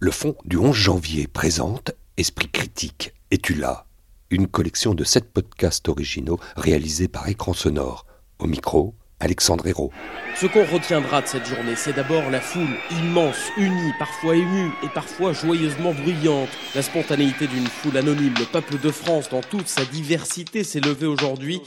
[0.00, 3.14] Le Fonds du 11 janvier présente Esprit critique.
[3.32, 3.86] Es-tu là
[4.30, 8.06] Une collection de sept podcasts originaux réalisés par Écran Sonore.
[8.38, 9.90] Au micro, Alexandre Hérault.
[10.36, 14.88] Ce qu'on retiendra de cette journée, c'est d'abord la foule immense, unie, parfois émue et
[14.94, 16.50] parfois joyeusement bruyante.
[16.76, 21.08] La spontanéité d'une foule anonyme, le peuple de France dans toute sa diversité s'est levé
[21.08, 21.60] aujourd'hui.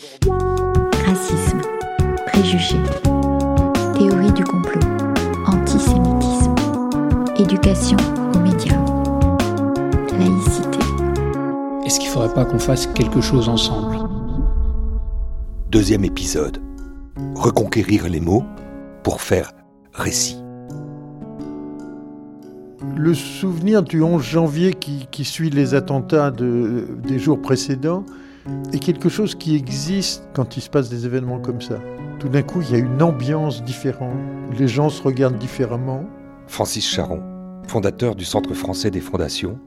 [1.05, 1.59] Racisme,
[2.27, 2.79] préjugés,
[3.99, 4.79] théorie du complot,
[5.47, 6.55] antisémitisme,
[7.37, 7.97] éducation
[10.21, 10.79] laïcité.
[11.85, 13.97] Est-ce qu'il ne faudrait pas qu'on fasse quelque chose ensemble?
[15.69, 16.57] Deuxième épisode.
[17.35, 18.43] Reconquérir les mots
[19.03, 19.51] pour faire
[19.93, 20.37] récit.
[22.95, 28.03] Le souvenir du 11 janvier qui, qui suit les attentats de- des jours précédents
[28.73, 31.75] est quelque chose qui existe quand il se passe des événements comme ça.
[32.19, 34.15] Tout d'un coup, il y a une ambiance différente,
[34.57, 36.03] les gens se regardent différemment.
[36.47, 37.21] Francis Charon,
[37.67, 39.57] fondateur du Centre français des fondations,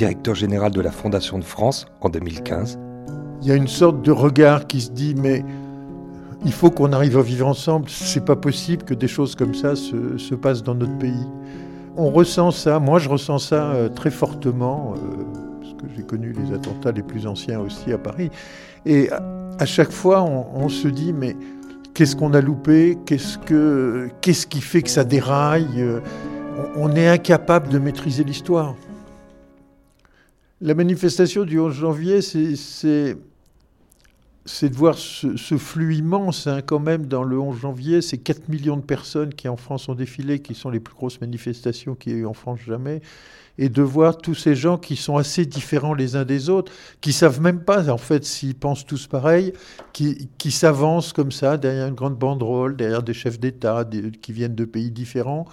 [0.00, 2.78] directeur général de la Fondation de France en 2015.
[3.42, 5.44] Il y a une sorte de regard qui se dit mais
[6.42, 7.90] il faut qu'on arrive à vivre ensemble.
[7.90, 11.26] C'est pas possible que des choses comme ça se, se passent dans notre pays.
[11.98, 16.32] On ressent ça, moi je ressens ça euh, très fortement, euh, parce que j'ai connu
[16.32, 18.30] les attentats les plus anciens aussi à Paris.
[18.86, 21.36] Et à, chaque fois, on, se dit mais
[21.92, 22.96] qu'est-ce qu'on a loupé?
[23.04, 25.68] Qu'est-ce que qui fait que ça déraille?
[25.76, 26.00] Euh,
[26.74, 28.74] on est incapable de maîtriser l'histoire.
[30.60, 33.16] La manifestation du 11 janvier, c'est-
[34.68, 38.02] de voir ce, flux immense hein, quand même dans le 11 janvier.
[38.02, 41.20] C'est 4 millions de personnes qui en France ont défilé, qui sont les plus grosses
[41.20, 43.00] manifestations qu'il y a eu en France jamais.
[43.58, 46.72] Et de voir tous ces gens qui sont assez différents les uns des autres,
[47.02, 49.52] qui savent même pas en fait s'ils pensent tous pareil,
[49.92, 53.86] qui, qui s'avancent comme ça derrière une grande banderole, derrière des chefs d'État
[54.22, 55.46] qui viennent de pays différents.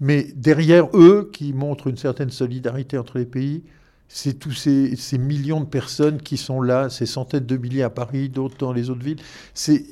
[0.00, 3.64] Mais derrière eux, qui montrent une certaine solidarité entre les pays,
[4.12, 8.28] c'est tous ces, millions de personnes qui sont là, ces centaines de milliers à Paris,
[8.28, 9.22] d'autres dans les autres villes.
[9.54, 9.86] C'est,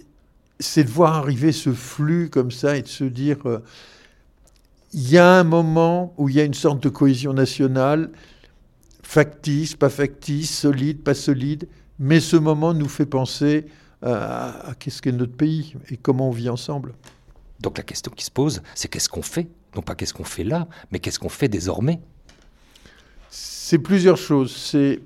[0.59, 3.61] de voir arriver ce flux comme ça et de se dire, euh,
[4.93, 8.11] il y a un moment où il y a une sorte de cohésion nationale,
[9.05, 11.69] factice, pas factice, solide, pas solide,
[12.01, 13.67] mais ce moment nous fait penser
[14.03, 16.93] à, à qu'est-ce qu'est notre pays et comment on vit ensemble.
[17.61, 19.47] Donc la question qui se pose, c'est qu'est-ce qu'on fait?
[19.77, 22.01] Non pas qu'est-ce qu'on fait là, mais qu'est-ce qu'on fait désormais?
[23.71, 24.57] C'est plusieurs choses.
[24.57, 24.99] C'est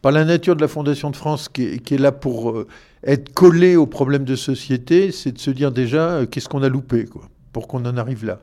[0.00, 2.66] par la nature de la Fondation de France qui est, là pour euh,
[3.04, 6.70] être collée aux problèmes de société, c'est de se dire déjà euh, qu'est-ce qu'on a
[6.70, 8.40] loupé quoi, pour qu'on en arrive là.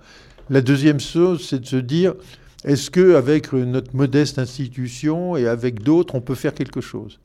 [0.51, 2.13] La deuxième chose, c'est de se dire
[2.63, 7.19] est-ce que avec euh, notre modeste institution et avec d'autres, on peut faire quelque chose?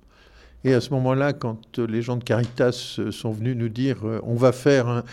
[0.65, 4.53] Et à ce moment-là, quand les gens de Caritas sont venus nous dire on va
[4.53, 5.05] faire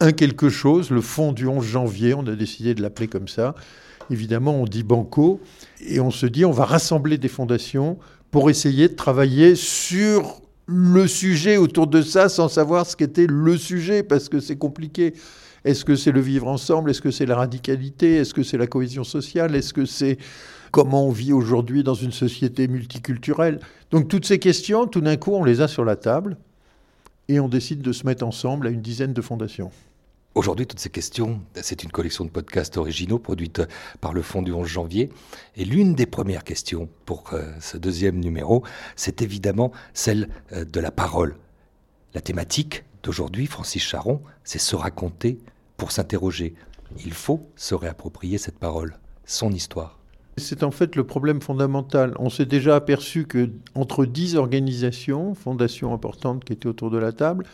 [0.00, 3.54] un quelque chose, le fond du 11 janvier, on a décidé de l'appeler comme ça.
[4.12, 5.40] Évidemment, on dit banco
[5.80, 7.98] et on se dit on va rassembler des fondations
[8.30, 13.56] pour essayer de travailler sur le sujet autour de ça sans savoir ce qu'était le
[13.56, 15.14] sujet parce que c'est compliqué.
[15.64, 16.90] Est-ce que c'est le vivre ensemble?
[16.90, 18.16] Est-ce que c'est la radicalité?
[18.16, 19.56] Est-ce que c'est la cohésion sociale?
[19.56, 20.18] Est-ce que c'est
[20.72, 23.60] comment on vit aujourd'hui dans une société multiculturelle?
[23.90, 26.36] Donc toutes ces questions, tout d'un coup, on les a sur la table
[27.28, 29.70] et on décide de se mettre ensemble à une dizaine de fondations.
[30.34, 33.60] Aujourd'hui, toutes ces questions, c'est une collection de podcasts originaux produite
[34.00, 35.10] par le Fonds du 11 janvier.
[35.56, 38.64] Et l'une des premières questions pour euh, ce deuxième numéro,
[38.96, 41.36] c'est évidemment celle euh, de la parole.
[42.14, 45.38] La thématique d'aujourd'hui, Francis Charon, c'est se raconter
[45.76, 46.54] pour s'interroger.
[47.04, 49.98] Il faut se réapproprier cette parole, son histoire.
[50.38, 52.14] C'est en fait le problème fondamental.
[52.18, 57.12] On s'est déjà aperçu que entre 10 organisations, fondations importantes qui étaient autour de la
[57.12, 57.44] table,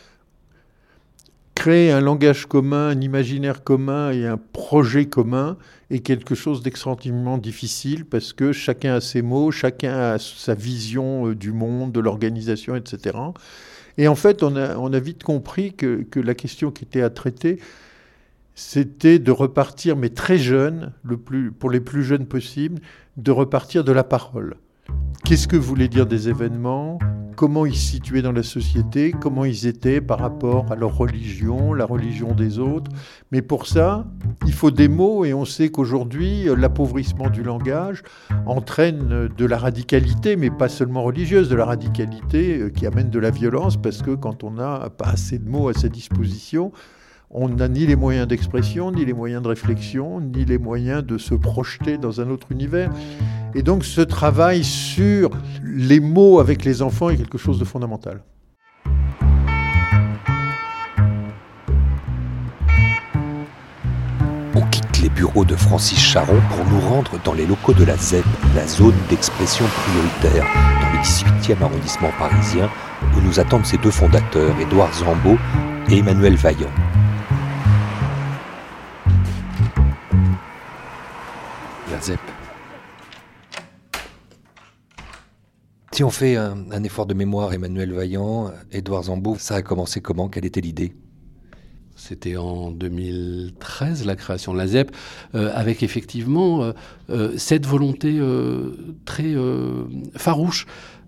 [1.59, 5.57] créer un langage commun, un imaginaire commun et un projet commun
[5.89, 11.27] est quelque chose d'extraordinairement difficile parce que chacun a ses mots, chacun a sa vision
[11.27, 13.17] euh, du monde, de l'organisation, etc.
[13.97, 17.59] Et en fait, on a, vite compris que, la question qui était à traiter,
[18.55, 20.93] c'était de repartir, mais très jeune,
[21.59, 22.79] pour les plus jeunes possibles,
[23.17, 24.55] de repartir de la parole.
[25.29, 26.97] Qu'est-ce que voulaient dire des événements?
[27.35, 29.11] Comment ils se situaient dans la société?
[29.11, 32.89] Comment ils étaient par rapport à leur religion, la religion des autres?
[33.31, 34.07] Mais pour ça,
[34.47, 38.01] il faut des mots et on sait qu'aujourd'hui, l'appauvrissement du langage
[38.47, 43.19] entraîne de la radicalité, mais pas seulement religieuse, de la radicalité euh, qui amène de
[43.19, 46.71] la violence parce que quand on n'a pas assez de mots à sa disposition,
[47.31, 51.19] on n'a ni les moyens d'expression, ni les moyens de réflexion, ni les moyens de
[51.19, 52.89] se projeter dans un autre univers.
[53.53, 55.29] Et donc ce travail sur
[55.63, 58.23] les mots avec les enfants est quelque chose de fondamental.
[64.55, 67.95] On quitte les bureaux de Francis Charon pour nous rendre dans les locaux de la
[67.95, 68.25] ZEP,
[68.55, 70.45] la zone d'expression prioritaire,
[70.81, 72.69] dans le 18e arrondissement parisien,
[73.15, 75.37] où nous attendent ses deux fondateurs, Édouard Zambeau
[75.89, 76.71] et Emmanuel Vaillant.
[85.91, 90.29] Si on fait un, effort de mémoire, Emmanuel Vaillant, Édouard Zambeau, ça a commencé comment?
[90.29, 90.93] Quelle était l'idée?
[91.97, 94.95] C'était en 2013 la création de la ZEP,
[95.35, 96.71] euh, avec effectivement euh,
[97.09, 98.17] euh, cette volonté
[99.03, 99.35] très
[100.15, 100.65] farouche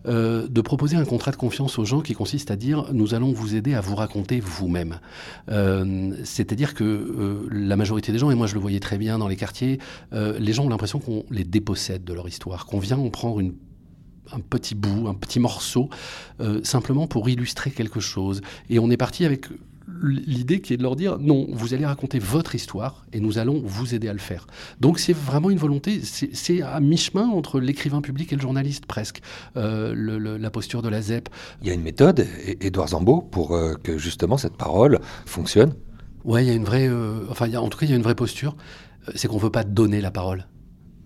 [0.08, 3.32] euh, de proposer un contrat de confiance aux gens qui consiste à dire nous allons
[3.32, 5.00] vous aider à vous raconter vous-même.
[5.50, 9.18] Euh, C'est-à-dire que euh, la majorité des gens, et moi je le voyais très bien
[9.20, 9.80] dans les quartiers,
[10.12, 13.54] les gens ont l'impression qu'on les dépossède de leur histoire, qu'on vient en prendre une
[14.34, 15.90] un petit bout, un petit morceau,
[16.64, 18.42] simplement pour illustrer quelque chose.
[18.70, 19.48] Et on est parti avec
[20.04, 23.62] l'idée qui est de leur dire non, vous allez raconter votre histoire et nous allons
[23.66, 24.48] vous aider à le faire.
[24.80, 29.22] Donc c'est vraiment une volonté, c'est à mi-chemin entre l'écrivain public et le journaliste presque,
[29.58, 31.30] euh, le- le- la posture de la ZEP.
[31.62, 32.26] Il y a une méthode,
[32.62, 35.74] Édouard Zambeau, pour euh, que justement cette parole fonctionne?
[36.24, 37.90] Ouais, il y a une vraie, euh, enfin il y a- en tout cas il
[37.90, 38.56] y a une vraie posture,
[39.16, 40.46] c'est qu'on veut pas donner la parole.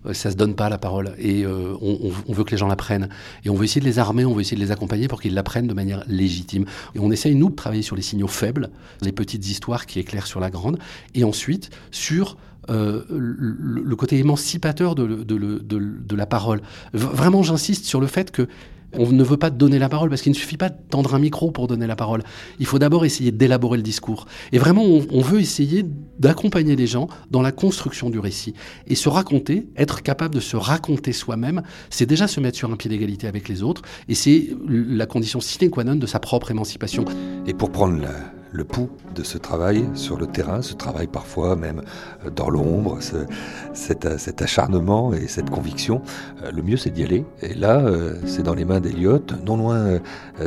[0.06, 2.76] Euh, Ça se donne pas la parole et euh, on, veut que les gens la
[2.76, 3.08] prennent
[3.44, 5.34] et on veut essayer de les armer, on veut essayer de les accompagner pour qu'ils
[5.34, 6.64] la prennent de manière légitime.
[6.94, 8.70] Et on essaye nous de travailler sur les signaux faibles,
[9.02, 10.78] les petites histoires qui éclairent sur la grande,
[11.14, 12.36] et ensuite sur
[12.68, 16.60] euh, le, côté émancipateur de, la parole.
[16.92, 18.48] Vraiment, j'insiste sur le fait que
[18.98, 21.18] on ne veut pas donner la parole parce qu'il ne suffit pas de tendre un
[21.18, 22.22] micro pour donner la parole.
[22.58, 24.26] Il faut d'abord essayer d'élaborer le discours.
[24.52, 25.84] Et vraiment, on, on veut essayer
[26.18, 28.54] d'accompagner les gens dans la construction du récit.
[28.86, 32.76] Et se raconter, être capable de se raconter soi-même, c'est déjà se mettre sur un
[32.76, 33.82] pied d'égalité avec les autres.
[34.08, 37.04] Et c'est la condition sine qua non de sa propre émancipation.
[37.46, 41.56] Et pour prendre la- le pouls de ce travail sur le terrain, ce travail parfois
[41.56, 41.82] même
[42.24, 43.26] euh, dans l'ombre, ce-
[43.74, 46.00] cet, euh, cet acharnement et cette conviction,
[46.42, 47.24] euh, le mieux c'est d'y aller.
[47.42, 47.84] Et là,
[48.24, 49.98] c'est dans les mains d'Eliott, non loin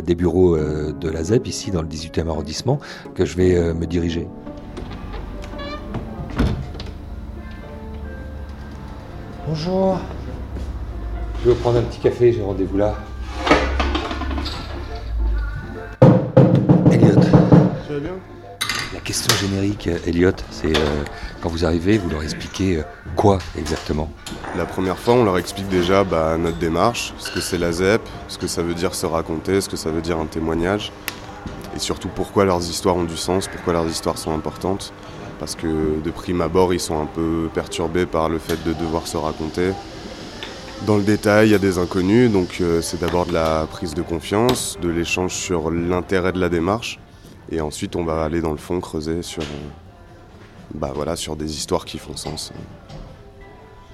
[0.03, 2.79] des bureaux de la ZEP, ici dans le 18e arrondissement,
[3.15, 4.27] que je vais me diriger.
[9.47, 9.99] Bonjour.
[11.43, 12.95] Je vais prendre un petit café, j'ai rendez-vous là.
[17.99, 18.11] Bien
[18.93, 21.03] La question générique, euh, Elliot, c'est euh,
[21.41, 22.83] quand vous arrivez, vous leur expliquez euh,
[23.17, 24.09] quoi exactement?
[24.55, 28.01] La première fois, on leur explique déjà bah, notre démarche, ce que c'est la ZEP,
[28.29, 30.93] ce que ça veut dire se raconter, ce que ça veut dire un témoignage,
[31.75, 34.93] et surtout pourquoi leurs histoires ont du sens, pourquoi leurs histoires sont importantes.
[35.39, 39.07] Parce que de prime abord, ils sont un peu perturbés par le fait de devoir
[39.07, 39.71] se raconter.
[40.85, 43.93] Dans le détail, il y a des inconnus, donc euh, c'est d'abord de la prise
[43.93, 46.99] de confiance, de l'échange sur l'intérêt de la démarche,
[47.51, 49.69] et ensuite on va aller dans le fond creuser sur, euh,
[50.73, 52.51] bah, voilà, sur des histoires qui font sens.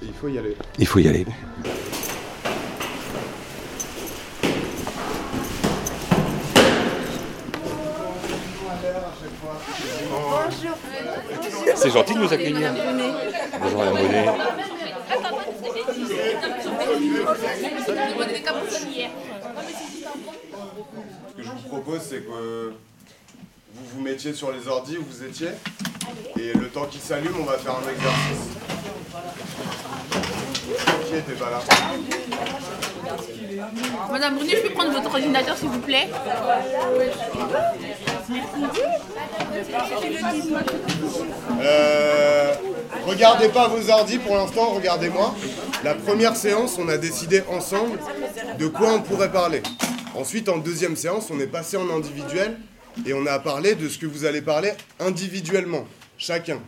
[0.02, 0.56] Il faut y aller.
[0.78, 1.26] Il faut y aller.
[11.74, 12.72] C'est gentil de nous accueillir.
[13.60, 14.26] Bonjour Madame Bonnet.
[21.28, 22.72] Ce que je vous propose, c'est que
[23.76, 25.48] vous vous mettiez sur les ordis où vous étiez.
[26.38, 28.56] Et le temps qu'il s'allume, on va faire un exercice.
[31.08, 31.60] Qui était pas là
[34.10, 36.08] Madame Brunet, je peux prendre votre ordinateur s'il vous plaît
[41.60, 42.54] Euh,
[43.06, 45.34] Regardez pas vos ordis pour l'instant, regardez-moi.
[45.84, 47.98] La première séance, on a décidé ensemble
[48.58, 49.62] de quoi on pourrait parler.
[50.16, 52.58] Ensuite, en deuxième séance, on est passé en individuel
[53.04, 55.84] et on a parlé de ce que vous allez parler individuellement,
[56.16, 56.60] chacun,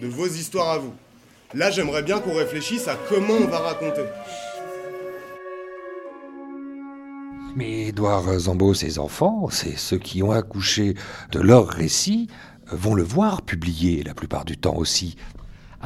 [0.00, 0.94] de vos histoires à vous.
[1.54, 4.02] Là, j'aimerais bien qu'on réfléchisse à comment on va raconter.
[7.54, 10.94] Mais Édouard Zambeau, ses enfants, c'est ceux qui ont accouché
[11.32, 12.28] de leur récit,
[12.70, 15.16] vont le voir publié la plupart du temps aussi.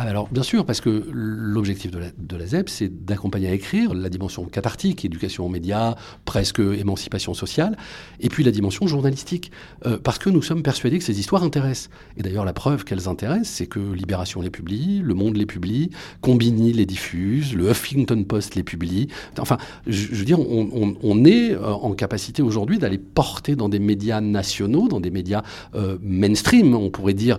[0.02, 4.08] Ah, alors, bien sûr, parce que l'objectif de la, ZEP, c'est d'accompagner à écrire la
[4.08, 7.76] dimension cathartique, éducation aux médias, presque émancipation sociale,
[8.18, 9.52] et puis la dimension journalistique,
[9.84, 11.90] euh, parce que nous sommes persuadés que ces histoires intéressent.
[12.16, 15.90] Et d'ailleurs, la preuve qu'elles intéressent, c'est que Libération les publie, Le Monde les publie,
[16.22, 19.08] Combini les diffuse, le Huffington Post les publie.
[19.38, 24.22] Enfin, je, veux dire, on, est euh, en capacité aujourd'hui d'aller porter dans des médias
[24.22, 25.42] nationaux, dans des médias
[25.74, 27.36] euh, mainstream, on pourrait dire,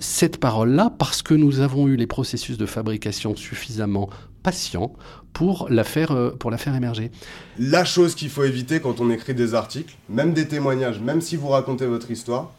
[0.00, 4.08] cette parole-là, parce que nous avons eu les processus de fabrication suffisamment
[4.42, 4.92] patients
[5.32, 7.10] pour la faire, euh, pour émerger.
[7.58, 11.36] La chose qu'il faut éviter quand on écrit des articles, même des témoignages, même si
[11.36, 12.52] vous racontez votre histoire,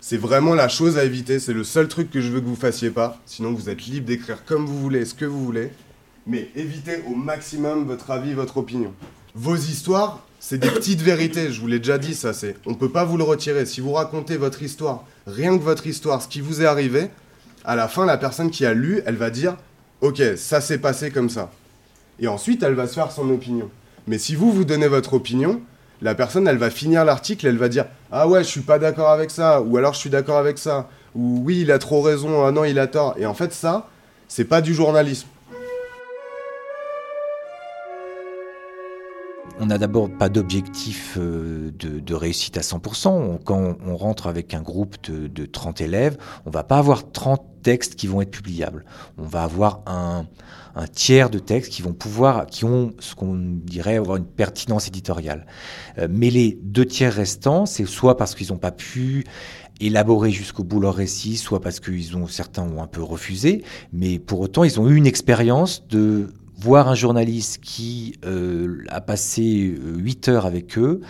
[0.00, 2.54] C'est vraiment la chose à éviter, c'est le seul truc que je veux que vous
[2.54, 3.18] fassiez pas.
[3.26, 5.72] Sinon, vous êtes libre d'écrire comme vous voulez, ce que vous voulez.
[6.24, 8.94] Mais évitez au maximum votre avis, votre opinion.
[9.34, 12.54] Vos histoires, c'est des petites vérités, je vous l'ai déjà dit, ça c'est.
[12.64, 13.66] On peut pas vous le retirer.
[13.66, 17.10] Si vous racontez votre histoire, rien que votre histoire, ce qui vous est arrivé,
[17.68, 19.54] à la fin, la personne qui a lu, elle va dire
[20.00, 21.50] Ok, ça s'est passé comme ça.
[22.18, 23.68] Et ensuite, elle va se faire son opinion.
[24.06, 25.60] Mais si vous, vous donnez votre opinion,
[26.00, 29.10] la personne, elle va finir l'article, elle va dire Ah ouais, je suis pas d'accord
[29.10, 32.46] avec ça, ou alors je suis d'accord avec ça, ou oui, il a trop raison,
[32.46, 33.14] ah non, il a tort.
[33.18, 33.86] Et en fait, ça,
[34.28, 35.28] c'est pas du journalisme.
[39.60, 43.08] On n'a d'abord pas d'objectif euh, de, réussite à 100%.
[43.08, 47.10] On- quand on, rentre avec un groupe de, de 30 élèves, on va pas avoir
[47.10, 48.84] 30 textes qui vont être publiables.
[49.18, 50.26] On va avoir un,
[50.76, 54.86] un tiers de textes qui vont pouvoir, qui ont ce qu'on dirait avoir une pertinence
[54.86, 55.44] éditoriale.
[55.98, 59.24] Euh, mais les deux tiers restants, c'est soit parce qu'ils n'ont pas pu
[59.80, 64.18] élaborer jusqu'au bout leur récit, soit parce qu'ils ont certains ont un peu refusé, mais
[64.18, 69.74] pour autant ils ont eu une expérience de voir un journaliste qui euh, a passé
[69.78, 71.00] euh, huit heures avec eux,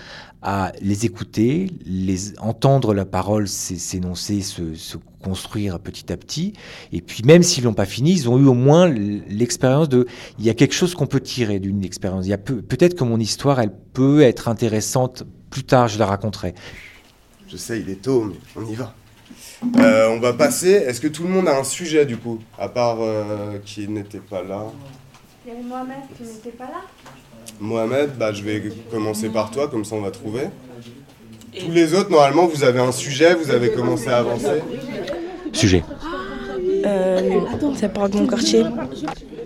[0.43, 4.63] à les écouter, les entendre la parole s'é- s'énoncer, se,
[5.23, 6.53] construire petit à petit,
[6.93, 10.07] et puis même s'ils l'ont pas fini, ils ont eu au moins l'expérience de,
[10.39, 12.27] il y a quelque chose qu'on peut tirer d'une expérience.
[12.27, 16.55] Il y peut-être que mon histoire, elle peut être intéressante plus tard, je la raconterai.
[17.49, 18.95] Je sais, il est tôt, mais on y va.
[19.79, 20.71] Euh, on va passer.
[20.71, 24.21] Est-ce que tout le monde a un sujet du coup À part euh, qui n'était
[24.21, 24.67] pas là?
[25.49, 26.83] Il y avait Mohamed qui n'était pas là.
[27.59, 30.43] Mohamed, bah, je vais commencer par toi, comme ça on va trouver.
[31.59, 34.61] Tous les autres, normalement, vous avez un sujet, vous avez commencé à avancer.
[35.55, 35.83] Sujet.
[36.85, 37.41] Euh,
[37.77, 38.63] ça parle de mon quartier.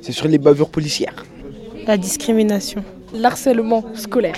[0.01, 1.25] C'est sur les bavures policières.
[1.87, 2.83] La discrimination.
[3.15, 4.35] L'harcèlement scolaire.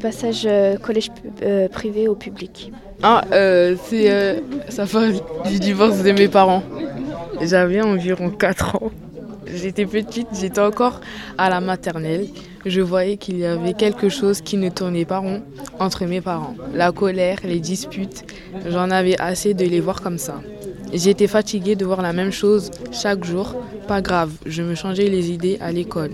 [0.00, 1.10] Passage euh, collège
[1.42, 2.72] euh, privé au public.
[3.02, 4.10] Ah, euh, c'est.
[4.10, 4.40] euh,
[4.70, 5.12] ça parle
[5.50, 6.62] du divorce de mes parents.
[7.42, 8.90] J'avais environ 4 ans.
[9.54, 11.00] J'étais petite, j'étais encore
[11.38, 12.28] à la maternelle.
[12.64, 15.42] Je voyais qu'il y avait quelque chose qui ne tournait pas rond
[15.78, 16.54] entre mes parents.
[16.74, 18.24] La colère, les disputes,
[18.68, 20.40] j'en avais assez de les voir comme ça.
[20.92, 23.54] J'étais fatiguée de voir la même chose chaque jour.
[23.88, 26.12] Pas grave, je me changeais les idées à l'école.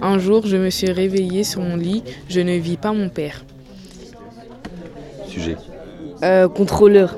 [0.00, 3.44] Un jour, je me suis réveillée sur mon lit, je ne vis pas mon père.
[5.26, 5.56] Sujet.
[6.22, 7.16] Euh, contrôleur.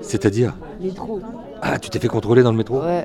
[0.00, 0.54] C'est-à-dire?
[0.80, 1.20] Métro.
[1.60, 2.80] Ah, tu t'es fait contrôler dans le métro?
[2.80, 3.04] Ouais.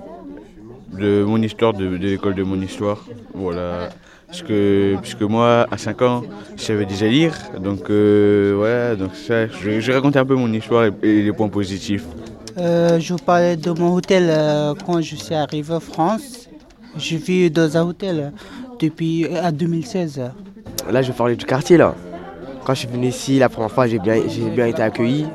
[1.00, 3.04] De mon histoire, de, de l'école de mon histoire.
[3.34, 3.90] Voilà.
[4.28, 6.24] Parce que, puisque moi, à 5 ans,
[6.58, 7.34] je savais déjà lire.
[7.60, 11.22] Donc, euh, ouais, donc ça, je, je vais raconter un peu mon histoire et, et
[11.22, 12.06] les points positifs.
[12.58, 16.50] Euh, je vous parlais de mon hôtel euh, quand je suis arrivé en France.
[16.98, 18.32] Je vis dans un hôtel
[18.80, 20.22] depuis à 2016.
[20.92, 21.96] Là, je vais parler du quartier, là.
[22.66, 25.26] Quand je suis venu ici, la première fois, j'ai bien, j'ai bien été accueilli.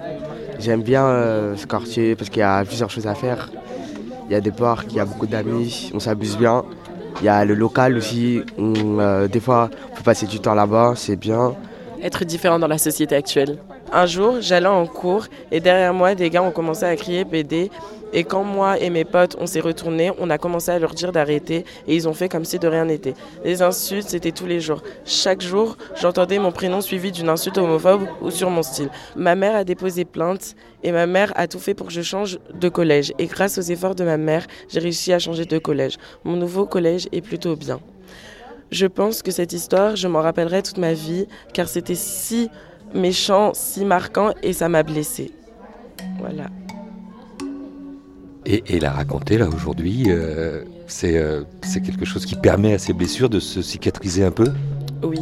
[0.59, 3.51] J'aime bien euh, ce quartier parce qu'il y a plusieurs choses à faire.
[4.29, 6.65] Il y a des parcs, il y a beaucoup d'amis, on s'amuse bien.
[7.21, 10.93] Il y a le local aussi, euh, des fois, on peut passer du temps là-bas,
[10.97, 11.55] c'est bien.
[12.03, 13.59] Être différent dans la société actuelle.
[13.91, 17.71] Un jour, j'allais en cours et derrière moi, des gars ont commencé à crier PD.
[18.13, 21.13] Et quand moi et mes potes, on s'est retournés, on a commencé à leur dire
[21.13, 23.15] d'arrêter et ils ont fait comme si de rien n'était.
[23.45, 24.83] Les insultes, c'était tous les jours.
[25.05, 28.91] Chaque jour, j'entendais mon prénom suivi d'une insulte homophobe ou sur mon style.
[29.17, 32.39] Ma mère a déposé plainte et ma mère a tout fait pour que je change
[32.55, 33.13] de collège.
[33.19, 35.97] Et grâce aux efforts de ma mère, j'ai réussi à changer de collège.
[36.25, 37.81] Mon nouveau collège est plutôt bien.
[38.71, 42.51] Je pense que cette histoire, je m'en rappellerai toute ma vie, car c'était si
[42.95, 45.33] méchant, si marquant, et ça m'a blessée.
[46.19, 46.47] Voilà.
[48.47, 52.79] Et, et la raconter là aujourd'hui, euh, c'est euh, c'est quelque chose qui permet à
[52.79, 54.47] ces blessures de se cicatriser un peu?
[55.03, 55.21] Oui.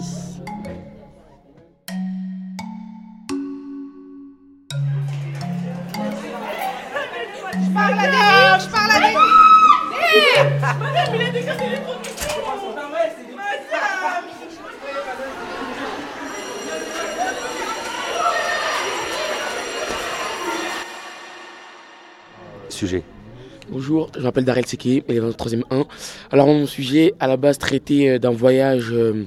[23.89, 25.87] Bonjour, je m'appelle Darel Seki, élève en 3ème 1.
[26.33, 29.27] Alors mon sujet, à la base, traitait euh, d'un voyage euh,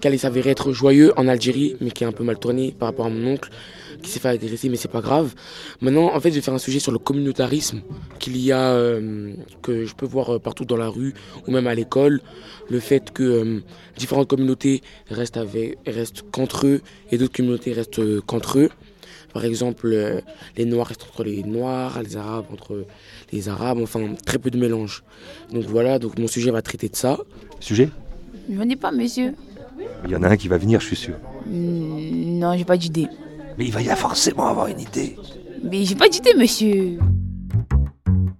[0.00, 2.86] qui allait s'avérer être joyeux en Algérie, mais qui est un peu mal tourné par
[2.86, 3.50] rapport à mon oncle,
[4.00, 5.34] qui s'est fait agresser, mais c'est pas grave.
[5.80, 7.80] Maintenant, en fait, je vais faire un sujet sur le communautarisme
[8.20, 11.12] qu'il y a, euh, que je peux voir euh, partout dans la rue
[11.48, 12.20] ou même à l'école.
[12.70, 13.60] Le fait que
[13.96, 18.70] différentes communautés restent, avec, restent qu'entre eux et d'autres communautés restent qu'entre eux.
[19.34, 20.20] Par exemple, euh,
[20.56, 22.86] les Noirs restent entre les Noirs, les Arabes entre
[23.32, 25.02] les Arabes, enfin très peu de mélange.
[25.52, 27.18] Donc voilà, donc mon sujet va traiter de ça.
[27.60, 27.90] Sujet?
[28.48, 29.34] Ne venez pas, monsieur.
[30.04, 31.14] Il y en a un qui va venir, je suis sûr.
[31.46, 33.08] Hmm, Non, j'ai pas d'idée.
[33.58, 35.16] Mais il va y a forcément avoir une idée.
[35.62, 36.98] Mais j'ai pas dit monsieur.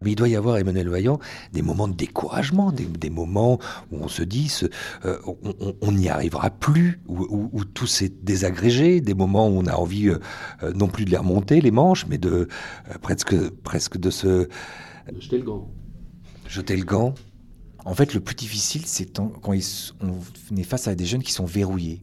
[0.04, 1.18] Mais il doit y avoir, Emmanuel Vaillant,
[1.52, 3.58] des moments de découragement, des, moments
[3.90, 4.52] où on se dit
[5.04, 5.18] euh,
[5.80, 10.18] on n'y arrivera plus, où, tout s'est désagrégé, des moments où on a envie euh,
[10.62, 12.48] euh, non plus de les remonter, les manches, mais de
[13.02, 14.48] presque, presque de se...
[15.18, 15.70] jeter le gant.
[16.48, 17.14] Jeter le gant.
[17.84, 19.52] En fait, le plus difficile, c'est quand on
[20.56, 22.02] est face à des jeunes qui sont verrouillés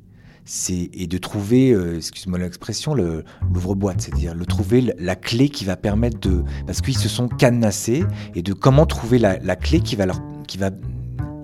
[0.70, 6.20] et de trouver, euh, excuse-moi l'expression, l'ouvre-boîte, c'est-à-dire le trouver la clé qui va permettre
[6.20, 8.04] de, parce qu'ils se sont cadenassés
[8.36, 10.72] et de comment trouver la, clé qui va leur, qui va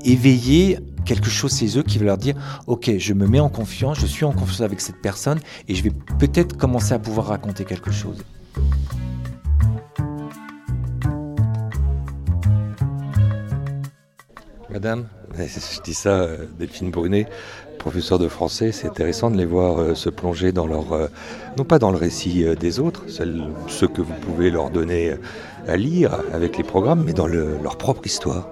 [0.03, 2.35] éveiller quelque chose chez eux qui va leur dire
[2.67, 5.39] ok je me mets en confiance je suis en confiance avec cette personne
[5.69, 8.17] et je vais peut-être commencer à pouvoir raconter quelque chose.
[14.69, 17.27] Madame, je dis ça, euh, Delphine Brunet,
[17.77, 21.07] professeur de français, c'est intéressant de les voir euh, se plonger dans leur, euh,
[21.57, 23.03] non pas dans le récit des autres,
[23.67, 25.15] ceux que vous pouvez leur donner
[25.67, 28.49] à lire avec les programmes, mais dans leur propre histoire.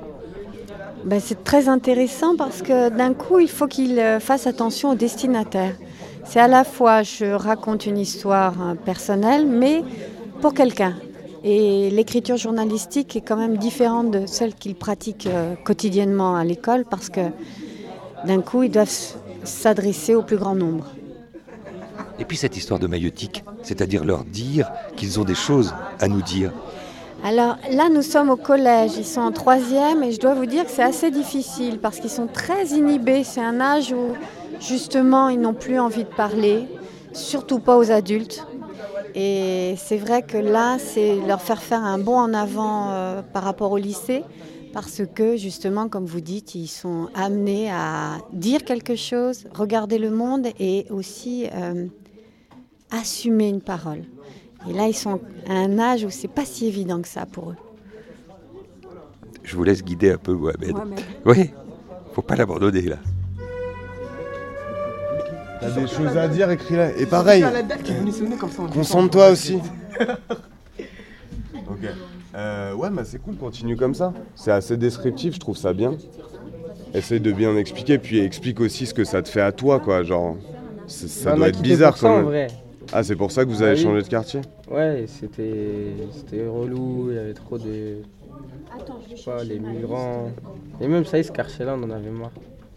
[1.03, 5.75] Ben, c'est très intéressant parce que d'un coup, il faut qu'ils fassent attention au destinataire.
[6.23, 8.55] C'est à la fois, je raconte une histoire
[8.85, 9.83] personnelle, mais
[10.41, 10.95] pour quelqu'un.
[11.47, 16.85] Et l'écriture journalistique est quand même différente de celle qu'ils pratiquent euh, quotidiennement à l'école
[16.89, 17.21] parce que
[18.25, 18.91] d'un coup, ils doivent
[19.43, 20.85] s'adresser au plus grand nombre.
[22.19, 26.21] Et puis cette histoire de maïotique, c'est-à-dire leur dire qu'ils ont des choses à nous
[26.21, 26.51] dire.
[27.23, 30.65] Alors là, nous sommes au collège, ils sont en troisième et je dois vous dire
[30.65, 33.23] que c'est assez difficile parce qu'ils sont très inhibés.
[33.23, 34.13] C'est un âge où
[34.59, 36.65] justement ils n'ont plus envie de parler,
[37.13, 38.45] surtout pas aux adultes.
[39.15, 43.43] Et c'est vrai que là, c'est leur faire faire un bond en avant euh, par
[43.43, 44.23] rapport au lycée,
[44.75, 50.09] parce que justement, comme vous dites, ils sont amenés à dire quelque chose, regarder le
[50.09, 51.87] monde et aussi euh,
[52.91, 54.03] assumer une parole.
[54.69, 57.51] Et là, ils sont à un âge où c'est pas si évident que ça pour
[57.51, 57.55] eux.
[59.43, 60.71] Je vous laisse guider un peu, Mohamed.
[60.71, 60.99] Mohamed.
[61.23, 61.51] Oui,
[62.11, 62.97] faut pas l'abandonner là.
[65.61, 66.97] T'as des choses à dire, écris-la.
[66.97, 67.45] Et pareil,
[68.73, 69.57] concentre-toi aussi.
[71.55, 72.14] ok.
[72.35, 74.13] Euh, ouais, bah c'est cool, continue comme ça.
[74.35, 75.93] C'est assez descriptif, je trouve ça bien.
[76.93, 80.03] Essaye de bien expliquer, puis explique aussi ce que ça te fait à toi, quoi.
[80.03, 80.37] Genre,
[80.87, 82.47] ça doit être bizarre quand même.
[82.93, 87.15] Ah, c'est pour ça que vous avez bah changé de quartier Ouais, c'était relou, il
[87.15, 87.97] y avait trop de.
[89.09, 90.29] Je sais pas, les migrants.
[90.81, 92.31] Et même ça, ce quartier-là, on en avait marre.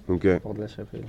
[0.08, 0.38] Ok.
[0.38, 1.04] Pour de la chapelle.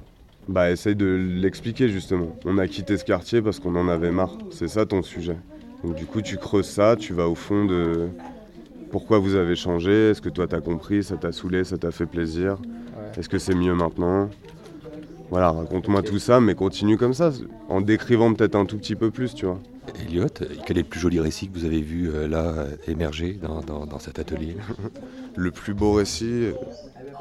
[0.47, 2.35] Bah, essaye de l'expliquer justement.
[2.45, 4.38] On a quitté ce quartier parce qu'on en avait marre.
[4.51, 5.38] C'est ça ton sujet.
[5.83, 8.09] Donc, du coup, tu creuses ça, tu vas au fond de
[8.91, 10.12] pourquoi vous avez changé?
[10.12, 12.58] Est-ce que toi t'as compris Ça t'a saoulé Ça t'a fait plaisir?
[13.17, 14.30] Est-ce que c'est mieux maintenant?
[15.30, 17.32] Voilà, raconte-moi tout ça, mais continue comme ça,
[17.67, 19.60] en décrivant peut-être un tout petit peu plus, tu vois.
[20.02, 20.25] Elliot,
[20.65, 24.17] quel est le plus joli récit que vous avez vu euh, là émerger dans cet
[24.19, 24.56] atelier?
[25.36, 26.49] Le plus beau récit,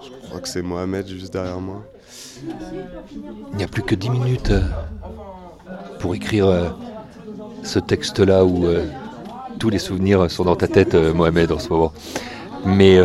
[0.03, 1.85] je crois que c'est Mohamed juste derrière moi.
[3.53, 4.63] Il n'y a plus que 10 minutes euh,
[5.99, 6.69] pour écrire euh,
[7.63, 8.87] ce texte-là où euh,
[9.59, 11.93] tous les souvenirs sont dans ta tête, Mohamed, en ce moment.
[12.65, 12.99] Mais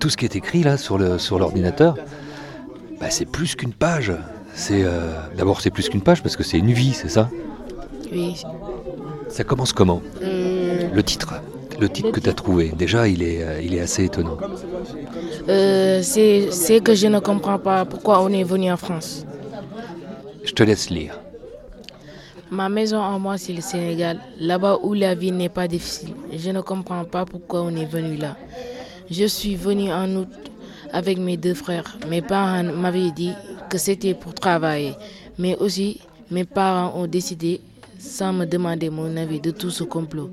[0.00, 2.04] tout ce qui est écrit là sur l'ordinateur, sur
[3.00, 4.12] bah, c'est plus qu'une page.
[4.54, 4.84] C'est
[5.36, 7.28] d'abord c'est plus qu'une page parce que c'est une vie, c'est ça?
[8.12, 8.42] Oui.
[9.28, 10.02] Ça commence comment?
[10.20, 11.34] Le titre
[11.78, 14.36] le titre que tu as trouvé, déjà, il est, euh, il est assez étonnant.
[15.48, 19.24] Euh, c'est que je ne comprends pas pourquoi on est venu en France.
[20.44, 21.20] Je te laisse lire.
[22.50, 26.14] Ma maison en moi, c'est le Sénégal, là-bas où la vie n'est pas difficile.
[26.34, 28.36] Je ne comprends pas pourquoi on est venu là.
[29.10, 30.28] Je suis venu en août
[30.92, 31.98] avec mes deux frères.
[32.08, 33.32] Mes parents m'avaient dit
[33.68, 34.94] que c'était pour travailler,
[35.38, 37.60] mais aussi mes parents ont décidé,
[37.98, 40.30] sans me demander mon avis, de tout ce complot.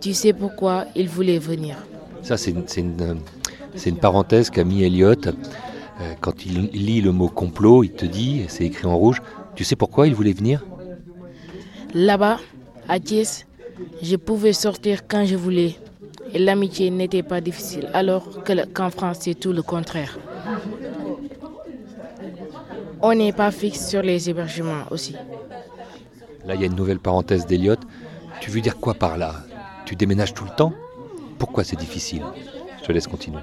[0.00, 1.76] Tu sais pourquoi il voulait venir
[2.22, 3.20] Ça, c'est une,
[3.86, 5.14] une, parenthèse qu'a mis Elliot.
[5.26, 9.22] Euh, quand il lit le mot complot, il te dit, c'est écrit en rouge,
[9.54, 10.62] tu sais pourquoi il voulait venir?
[11.94, 12.38] Là-bas,
[12.88, 13.46] à Thiès,
[14.02, 15.76] je pouvais sortir quand je voulais.
[16.32, 18.42] Et l'amitié n'était pas difficile, alors
[18.74, 20.18] qu'en France, c'est tout le contraire.
[23.00, 25.14] On n'est pas fixe sur les hébergements aussi.
[26.44, 27.80] Là, il y a une nouvelle parenthèse d'Eliott.
[28.40, 29.34] Tu veux dire quoi par là?
[29.84, 30.72] Tu déménages tout le temps?
[31.38, 32.22] Pourquoi c'est difficile?
[32.80, 33.40] Je te laisse continuer.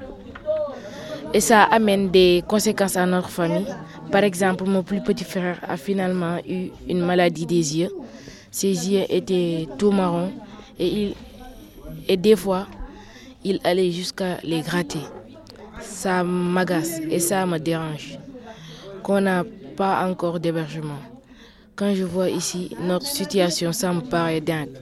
[1.33, 3.67] Et ça amène des conséquences à notre famille.
[4.11, 7.89] Par exemple, mon plus petit frère a finalement eu une maladie des yeux.
[8.53, 10.31] Ses yeux étaient tout marrons
[10.77, 11.15] et, il,
[12.07, 12.67] et des fois,
[13.43, 14.99] il allait jusqu'à les gratter.
[15.81, 18.19] Ça m'agace et ça me dérange
[19.01, 19.43] qu'on n'a
[19.75, 20.99] pas encore d'hébergement.
[21.75, 24.77] Quand je vois ici notre situation, ça me paraît dingue.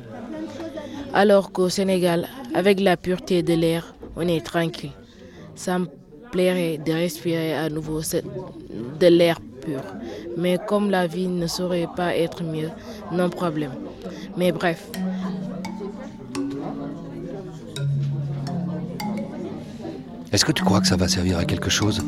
[1.13, 4.91] Alors qu'au Sénégal, avec la pureté de l'air, on est tranquille.
[5.55, 5.87] Ça me
[6.29, 9.81] plairait de respirer à nouveau de l'air pur.
[10.37, 12.69] Mais comme la vie ne saurait pas être mieux,
[13.11, 13.71] non problème.
[14.37, 14.89] Mais bref.
[20.31, 22.01] Est-ce que tu crois que ça va servir à quelque chose?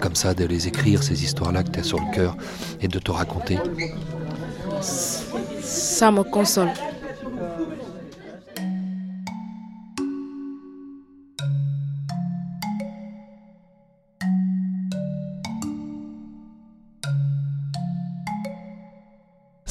[0.00, 2.36] Comme ça, de les écrire, ces histoires-là que tu as sur le cœur,
[2.82, 3.58] et de te raconter?
[5.62, 6.68] Ça me console.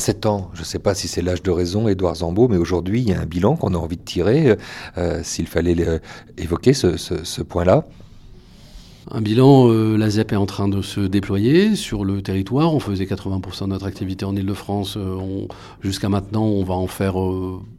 [0.03, 2.99] Sept ans, je ne sais pas si c'est l'âge de raison, Édouard Zambeau, mais aujourd'hui,
[2.99, 4.57] il y a un bilan qu'on a envie de tirer,
[4.97, 5.77] euh, s'il fallait
[6.37, 7.85] évoquer ce, point-là.
[9.09, 12.75] Un bilan, euh, la ZEP est en train de se déployer sur le territoire.
[12.75, 14.97] On faisait 80% de notre activité en Ile-de-France.
[14.97, 15.47] Euh,
[15.81, 17.15] jusqu'à maintenant, on va en faire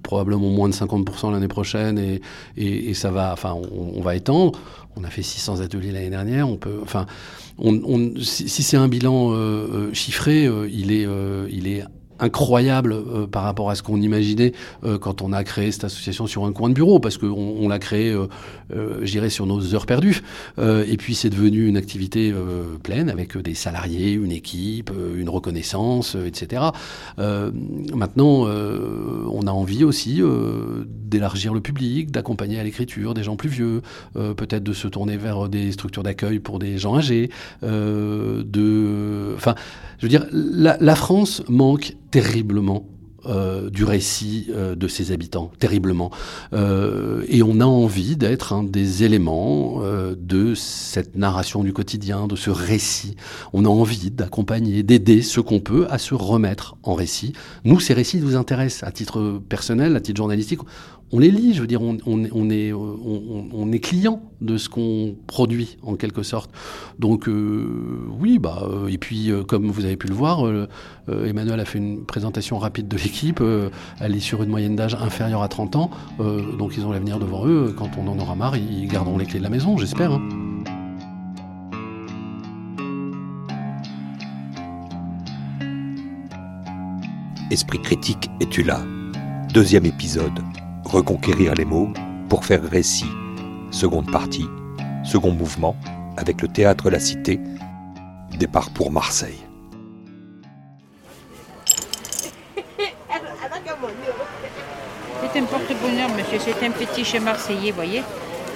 [0.02, 2.18] probablement moins de 50% l'année prochaine
[2.56, 4.58] et, ça va, enfin, on, va étendre.
[4.96, 6.48] On a fait 600 ateliers l'année dernière.
[6.48, 7.04] On peut, enfin,
[8.22, 9.30] si, si c'est un bilan
[9.92, 11.06] chiffré, il est,
[11.50, 11.84] il est
[12.18, 14.52] incroyable euh, par rapport à ce qu'on imaginait
[14.84, 17.68] euh, quand on a créé cette association sur un coin de bureau, parce qu'on on,
[17.68, 18.26] l'a créé, euh,
[18.74, 20.22] euh j'irais, sur nos heures perdues.
[20.58, 22.32] et puis c'est devenu une activité
[22.82, 26.62] pleine avec des salariés, une équipe, une reconnaissance, etc.
[27.18, 30.20] maintenant, on a envie aussi
[30.86, 33.82] d'élargir le public, d'accompagner à l'écriture des gens plus vieux,
[34.14, 37.30] peut-être de se tourner vers des structures d'accueil pour des gens âgés,
[37.62, 39.54] de, enfin,
[39.98, 42.86] je veux dire, la, la France manque terriblement
[43.26, 46.12] euh, du récit euh, de ses habitants, terriblement.
[46.52, 49.80] Euh, et on a envie d'être un des éléments
[50.16, 53.16] de cette narration du quotidien, de ce récit.
[53.52, 57.32] On a envie d'accompagner, d'aider ce qu'on peut à se remettre en récit.
[57.64, 60.60] Nous, ces récits nous intéressent à titre personnel, à titre journalistique
[61.14, 65.78] on les lit, je veux dire, on, est, on, est client de ce qu'on produit
[65.84, 66.50] en quelque sorte.
[66.98, 70.44] Donc euh, oui, bah, euh, et puis euh, comme vous avez pu le voir,
[71.08, 73.40] Emmanuel a fait une présentation rapide de l'équipe,
[74.00, 75.90] elle est sur une moyenne d'âge inférieure à 30 ans,
[76.58, 79.38] donc ils ont l'avenir devant eux, quand on en aura marre, ils garderont les clés
[79.38, 80.12] de la maison, j'espère.
[80.12, 80.22] Hein.
[87.52, 88.82] Esprit critique, es-tu là?
[89.52, 90.53] Deuxième épisode.
[90.84, 91.92] Reconquérir les mots
[92.28, 93.10] pour faire récit.
[93.70, 94.46] Seconde partie,
[95.02, 95.76] second mouvement,
[96.16, 97.40] avec le théâtre La Cité.
[98.38, 99.44] Départ pour Marseille.
[105.32, 106.38] C'est un porte-bonheur, monsieur.
[106.38, 108.02] C'est un petit chez Marseillais, voyez.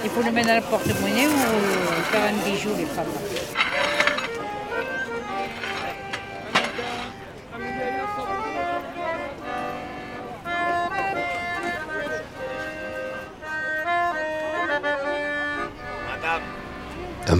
[0.04, 3.57] Il faut le mettre dans le porte-monnaie ou faire un bijou, les femmes.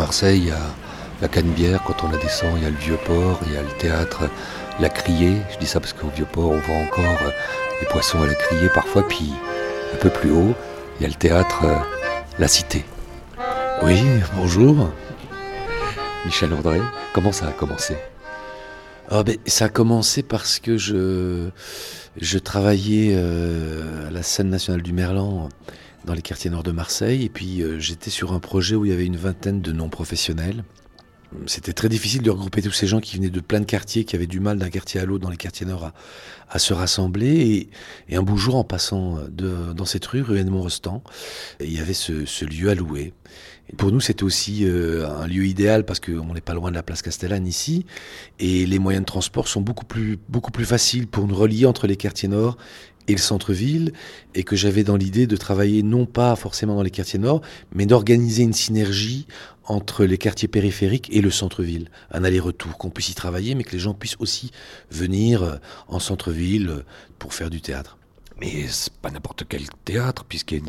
[0.09, 0.75] Marseille, il y a
[1.21, 3.69] la Canebière, quand on la descend, il y a le Vieux-Port, il y a le
[3.77, 4.31] théâtre
[4.81, 5.37] La Criée.
[5.53, 7.31] Je dis ça parce qu'au Vieux-Port, on voit encore euh,
[7.79, 9.07] les poissons à la Criée parfois.
[9.07, 9.31] Puis
[9.93, 10.55] un peu plus haut,
[10.99, 11.75] il y a le théâtre euh,
[12.39, 12.87] La Cité.
[13.83, 14.03] Oui,
[14.35, 14.89] bonjour.
[16.25, 16.81] Michel André,
[17.13, 17.95] comment ça a commencé?
[19.11, 21.51] Ah ben, Ça a commencé parce que je,
[22.19, 25.51] je travaillais euh, à la scène nationale du Merlan
[26.05, 27.25] dans les quartiers nord de Marseille.
[27.25, 30.65] Et puis euh, j'étais sur un projet où il y avait une vingtaine de non-professionnels.
[31.47, 34.17] C'était très difficile de regrouper tous ces gens qui venaient de plein de quartiers, qui
[34.17, 35.93] avaient du mal d'un quartier à l'autre dans les quartiers nord
[36.49, 37.69] à, se rassembler.
[38.09, 41.03] Et, un beau jour, en passant de, dans cette rue, rue Edmond-Rostand,
[41.61, 43.13] il y avait ce, lieu à louer.
[43.77, 46.83] Pour nous, c'était aussi euh, un lieu idéal parce qu'on n'est pas loin de la
[46.83, 47.85] place Castellane ici.
[48.39, 51.87] Et les moyens de transport sont beaucoup plus, beaucoup plus faciles pour nous relier entre
[51.87, 52.57] les quartiers nord
[53.09, 53.93] et le centre-ville,
[54.35, 57.41] et que j'avais dans l'idée de travailler non pas forcément dans les quartiers nord,
[57.75, 59.27] mais d'organiser une synergie
[59.65, 63.73] entre les quartiers périphériques et le centre-ville, un aller-retour, qu'on puisse y travailler, mais que
[63.73, 64.51] les gens puissent aussi
[64.91, 65.57] venir euh,
[65.89, 66.85] en centre-ville euh,
[67.19, 67.99] pour faire du théâtre.
[68.41, 70.63] Mais c'est pas n'importe quel théâtre, puisqu'est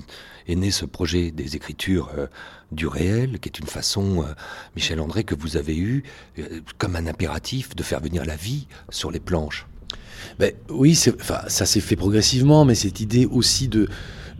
[0.47, 2.27] est né ce projet des écritures euh,
[2.71, 4.25] du réel, qui est une façon,
[4.75, 6.03] Michel André, que vous avez eu
[6.77, 9.67] comme un impératif de faire venir la vie sur les planches.
[10.39, 13.87] Ben, oui, ça s'est fait progressivement, mais cette idée aussi de,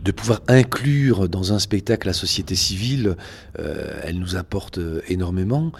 [0.02, 3.16] de pouvoir inclure dans un spectacle la société civile,
[3.58, 5.72] euh, elle nous apporte euh, énormément.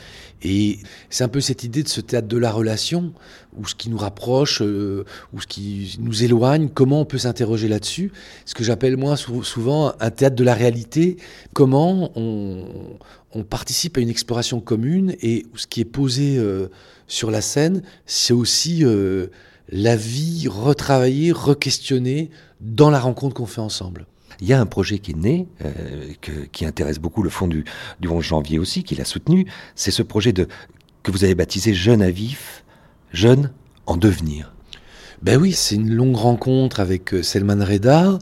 [0.42, 3.12] Et c'est un peu cette idée de ce théâtre de la relation,
[3.56, 7.68] ou ce qui nous rapproche, euh, ou ce qui nous éloigne, comment on peut s'interroger
[7.68, 8.12] là-dessus.
[8.44, 11.16] Ce que j'appelle moi souvent un théâtre de la réalité,
[11.54, 12.64] comment on,
[13.32, 16.40] on, participe à une exploration commune, et ce qui est posé
[17.06, 18.84] sur la scène, c'est aussi
[19.70, 22.30] la vie retravaillée, re-questionnée
[22.60, 24.06] dans la rencontre qu'on fait ensemble.
[24.40, 26.12] Il y a un projet qui est né, euh,
[26.50, 27.64] qui intéresse beaucoup le fond du,
[28.00, 29.46] du 11 janvier aussi, qu'il a soutenu.
[29.74, 30.48] C'est ce projet de,
[31.02, 32.64] que vous avez baptisé Jeune à vif,
[33.12, 33.52] Jeune
[33.86, 34.52] en devenir.
[35.22, 38.18] Ben oui, c'est une longue rencontre avec euh, Selman Reda,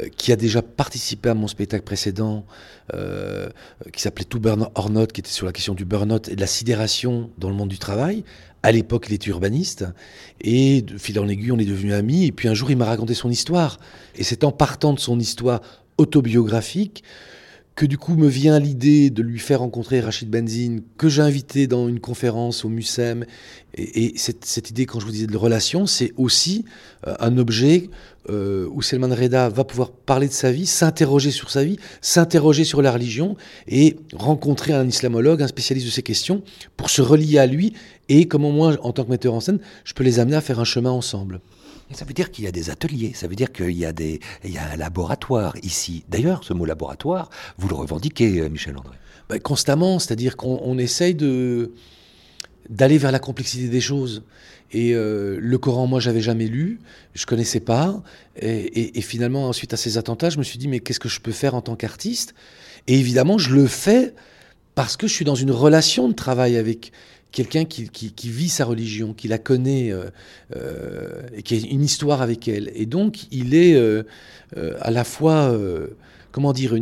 [0.00, 2.44] euh, qui a déjà participé à mon spectacle précédent,
[2.92, 3.48] euh,
[3.94, 6.40] qui s'appelait Tout Burn or Not, qui était sur la question du burn-out et de
[6.40, 8.24] la sidération dans le monde du travail.
[8.62, 9.86] À l'époque, il était urbaniste.
[10.42, 12.26] Et de fil en aiguille, on est devenus amis.
[12.26, 13.78] Et puis un jour, il m'a raconté son histoire.
[14.14, 15.62] Et c'est en partant de son histoire
[15.96, 17.04] autobiographique
[17.74, 21.66] que du coup me vient l'idée de lui faire rencontrer Rachid Benzine, que j'ai invité
[21.66, 23.24] dans une conférence au MUSEM.
[23.74, 26.64] Et, et cette, cette, idée, quand je vous disais de relation, c'est aussi
[27.06, 27.90] euh, un objet
[28.30, 32.62] euh, où Selman Reda va pouvoir parler de sa vie, s'interroger sur sa vie, s'interroger
[32.62, 36.42] sur la religion et rencontrer un islamologue, un spécialiste de ces questions,
[36.76, 37.74] pour se relier à lui
[38.08, 40.60] et comment moi, en tant que metteur en scène, je peux les amener à faire
[40.60, 41.40] un chemin ensemble.
[41.92, 44.58] Ça veut dire qu'il y a des ateliers, ça veut dire qu'il y, a y
[44.58, 46.04] a un laboratoire ici.
[46.08, 48.96] D'ailleurs, ce mot laboratoire, vous le revendiquez, euh, Michel André
[49.28, 51.72] ben, Constamment, c'est-à-dire qu'on essaye de
[52.70, 54.22] d'aller vers la complexité des choses.
[54.72, 56.80] Et euh, le Coran, moi, j'avais jamais lu,
[57.12, 58.02] je connaissais pas.
[58.36, 61.10] Et, et, et, finalement, suite à ces attentats, je me suis dit, mais qu'est-ce que
[61.10, 62.34] je peux faire en tant qu'artiste?
[62.86, 64.14] Et évidemment, je le fais
[64.74, 66.90] parce que je suis dans une relation de travail avec
[67.34, 70.04] quelqu'un qui, vit sa religion, qui la connaît euh,
[70.56, 72.70] euh, et qui a une histoire avec elle.
[72.74, 74.04] Et donc, il est euh,
[74.80, 75.52] à la fois,
[76.34, 76.74] comment dire,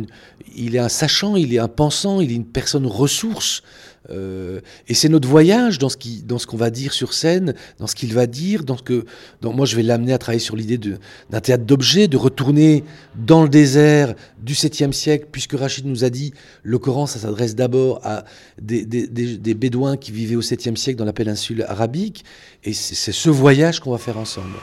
[0.55, 3.61] il est un sachant, il est un pensant, il est une personne ressource.
[4.09, 8.15] Euh, et c'est notre voyage dans ce qu'on va dire sur scène, dans ce qu'il
[8.15, 9.05] va dire, dans ce que,
[9.43, 12.83] moi je vais l'amener à travailler sur l'idée d'un théâtre d'objets, de retourner
[13.15, 17.53] dans le désert du 7e siècle, puisque Rachid nous a dit le Coran, ça s'adresse
[17.53, 18.25] d'abord à
[18.59, 22.25] des, des, bédouins qui vivaient au 7e siècle dans la péninsule arabique,
[22.63, 24.57] et c'est ce voyage qu'on va faire ensemble.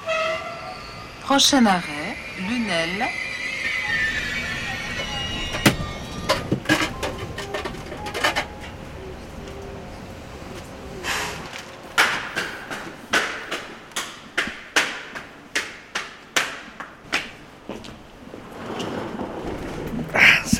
[1.22, 3.06] Prochain arrêt, Lunel,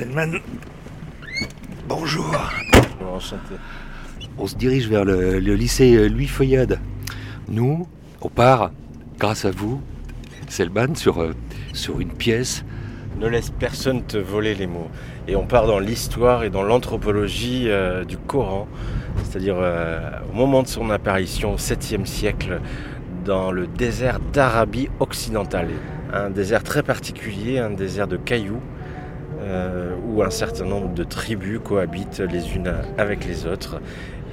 [0.01, 0.41] Selman.
[1.87, 2.35] Bonjour.
[3.21, 3.55] Enchanté.
[4.39, 6.81] On se dirige vers le, le lycée Louis Feuillade.
[7.49, 7.87] Nous,
[8.23, 8.71] on part,
[9.19, 9.83] grâce à vous,
[10.49, 11.35] Selman, sur, euh,
[11.75, 12.65] sur une pièce.
[13.21, 14.89] Ne laisse personne te voler les mots.
[15.29, 18.67] Et on part dans l'histoire et dans l'anthropologie euh, du Coran,
[19.23, 22.61] c'est-à-dire euh, au moment de son apparition au 7e siècle
[23.27, 25.69] dans le désert d'Arabie occidentale.
[26.13, 28.63] Un désert très particulier, un désert de cailloux,
[29.41, 33.81] euh, où un certain nombre de tribus cohabitent les unes avec les autres.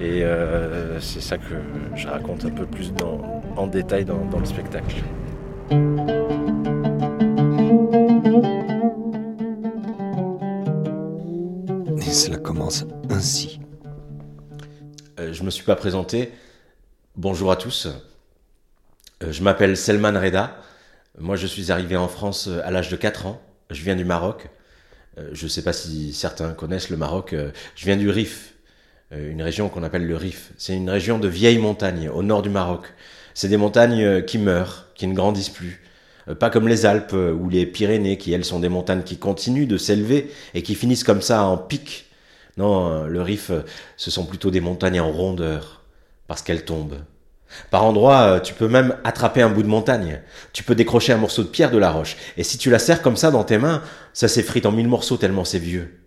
[0.01, 1.55] Et euh, c'est ça que
[1.95, 4.97] je raconte un peu plus dans, en détail dans, dans le spectacle.
[11.99, 13.61] Et cela commence ainsi.
[15.19, 16.33] Euh, je ne me suis pas présenté.
[17.15, 17.87] Bonjour à tous.
[19.25, 20.57] Je m'appelle Selman Reda.
[21.17, 23.41] Moi, je suis arrivé en France à l'âge de 4 ans.
[23.71, 24.49] Je viens du Maroc.
[25.17, 27.33] Euh, je ne sais pas si certains connaissent le Maroc.
[27.33, 28.53] Euh, Je viens du Rif,
[29.11, 30.51] euh, une région qu'on appelle le Rif.
[30.57, 32.93] C'est une région de vieilles montagnes au nord du Maroc.
[33.33, 35.81] C'est des montagnes qui meurent, qui ne grandissent plus.
[36.39, 39.77] Pas comme les Alpes ou les Pyrénées, qui elles sont des montagnes qui continuent de
[39.77, 42.07] s'élever et qui finissent comme ça en pic.
[42.57, 43.51] Non, le Rif,
[43.95, 45.83] ce sont plutôt des montagnes en rondeur,
[46.27, 46.97] parce qu'elles tombent.
[47.69, 50.21] Par endroits, euh, tu peux même attraper un bout de montagne.
[50.53, 52.17] Tu peux décrocher un morceau de pierre de la roche.
[52.37, 53.81] Et si tu la serres comme ça dans tes mains,
[54.13, 55.99] ça s'effrite en mille morceaux tellement c'est vieux.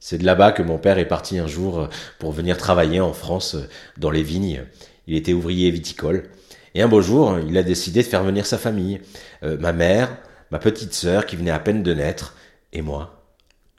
[0.00, 1.86] C'est de là-bas que mon père est parti un jour euh,
[2.18, 4.64] pour venir travailler en France euh, dans les vignes.
[5.06, 6.30] Il était ouvrier viticole.
[6.74, 9.00] Et un beau jour, il a décidé de faire venir sa famille.
[9.42, 10.18] Ma mère,
[10.50, 12.34] ma petite sœur qui venait à peine de naître,
[12.74, 13.24] et moi.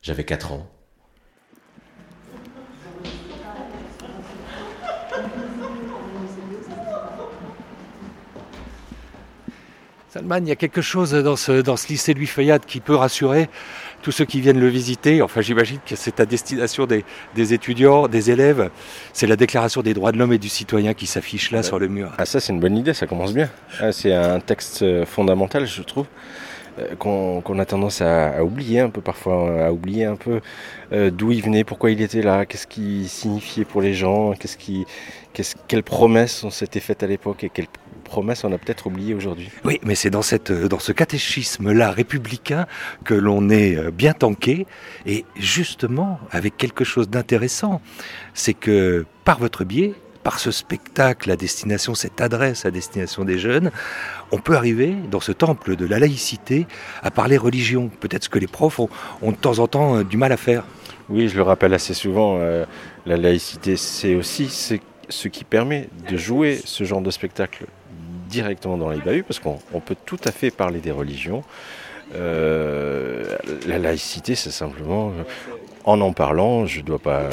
[0.01, 0.67] J'avais 4 ans.
[10.11, 12.95] Salman, il y a quelque chose dans ce, dans ce lycée Louis Feuillade qui peut
[12.95, 13.47] rassurer
[14.01, 15.21] tous ceux qui viennent le visiter.
[15.21, 18.71] Enfin, j'imagine que c'est à destination des, des, étudiants, des élèves.
[19.13, 21.89] C'est la déclaration des droits de l'homme et du citoyen qui s'affiche là sur le
[21.89, 22.11] mur.
[22.17, 23.49] Ah ça c'est une bonne idée, ça commence bien.
[23.79, 26.07] Ah, c'est un texte euh, fondamental je trouve,
[26.79, 30.41] euh, qu'on a tendance à, à oublier un peu parfois, à oublier un peu
[30.91, 34.57] euh, d'où il venait, pourquoi il était là, qu'est-ce qui signifiait pour les gens, qu'est-ce
[34.57, 34.87] qui,
[35.33, 37.67] qu'est-ce, quelles promesses ont été faites à l'époque et quelles
[38.09, 39.49] promesses on a peut-être oubliées aujourd'hui.
[39.63, 42.65] Oui, mais c'est dans, cette, dans ce catéchisme-là républicain
[43.05, 44.67] que l'on est euh, bien tanké,
[45.05, 47.81] et justement avec quelque chose d'intéressant,
[48.33, 49.93] c'est que par votre biais,
[50.23, 53.71] par ce spectacle à destination, cette adresse à destination des jeunes,
[54.31, 56.67] on peut arriver, dans ce temple de la laïcité,
[57.01, 57.89] à parler religion.
[58.01, 58.89] Peut-être ce que les profs ont,
[59.21, 60.65] ont de temps en temps euh, du mal à faire.
[61.09, 62.65] Oui, je le rappelle assez souvent, euh,
[63.05, 64.75] la laïcité, c'est aussi ce,
[65.07, 67.65] ce qui permet de jouer ce genre de spectacle
[68.29, 71.43] directement dans les bahuts, parce qu'on on peut tout à fait parler des religions.
[72.15, 73.37] Euh,
[73.67, 75.11] la laïcité, c'est simplement,
[75.83, 77.29] en en parlant, je ne dois pas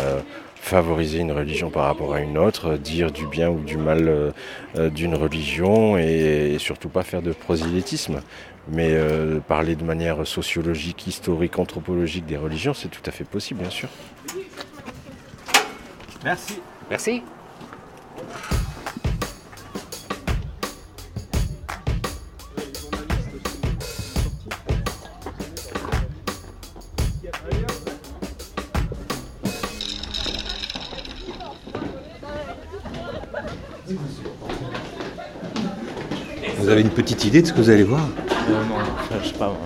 [0.67, 4.33] favoriser une religion par rapport à une autre, dire du bien ou du mal euh,
[4.77, 8.21] euh, d'une religion et, et surtout pas faire de prosélytisme.
[8.69, 13.61] Mais euh, parler de manière sociologique, historique, anthropologique des religions, c'est tout à fait possible,
[13.61, 13.89] bien sûr.
[16.25, 16.59] Merci.
[16.91, 17.23] Merci.
[36.77, 38.03] Avez une petite idée de ce que vous allez voir
[38.49, 39.47] Euh, non, je sais pas.
[39.47, 39.57] moi.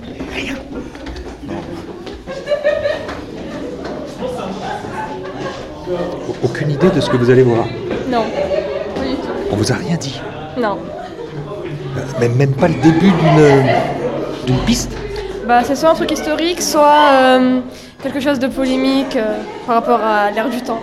[6.43, 7.67] Aucune idée de ce que vous allez voir
[8.09, 8.23] Non,
[8.95, 9.29] pas du tout.
[9.53, 10.21] On vous a rien dit
[10.59, 10.79] Non.
[11.97, 13.67] Euh, Même, même pas le début d'une
[14.47, 14.93] d'une piste
[15.47, 17.61] Bah, c'est soit un truc historique, soit euh,
[18.03, 20.81] quelque chose de polémique euh, par rapport à l'ère du temps.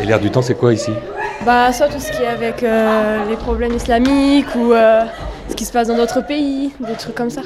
[0.00, 0.92] Et l'air du temps, c'est quoi ici?
[1.44, 5.02] Bah, soit tout ce qui est avec euh, les problèmes islamiques ou euh,
[5.48, 7.42] ce qui se passe dans d'autres pays, des trucs comme ça.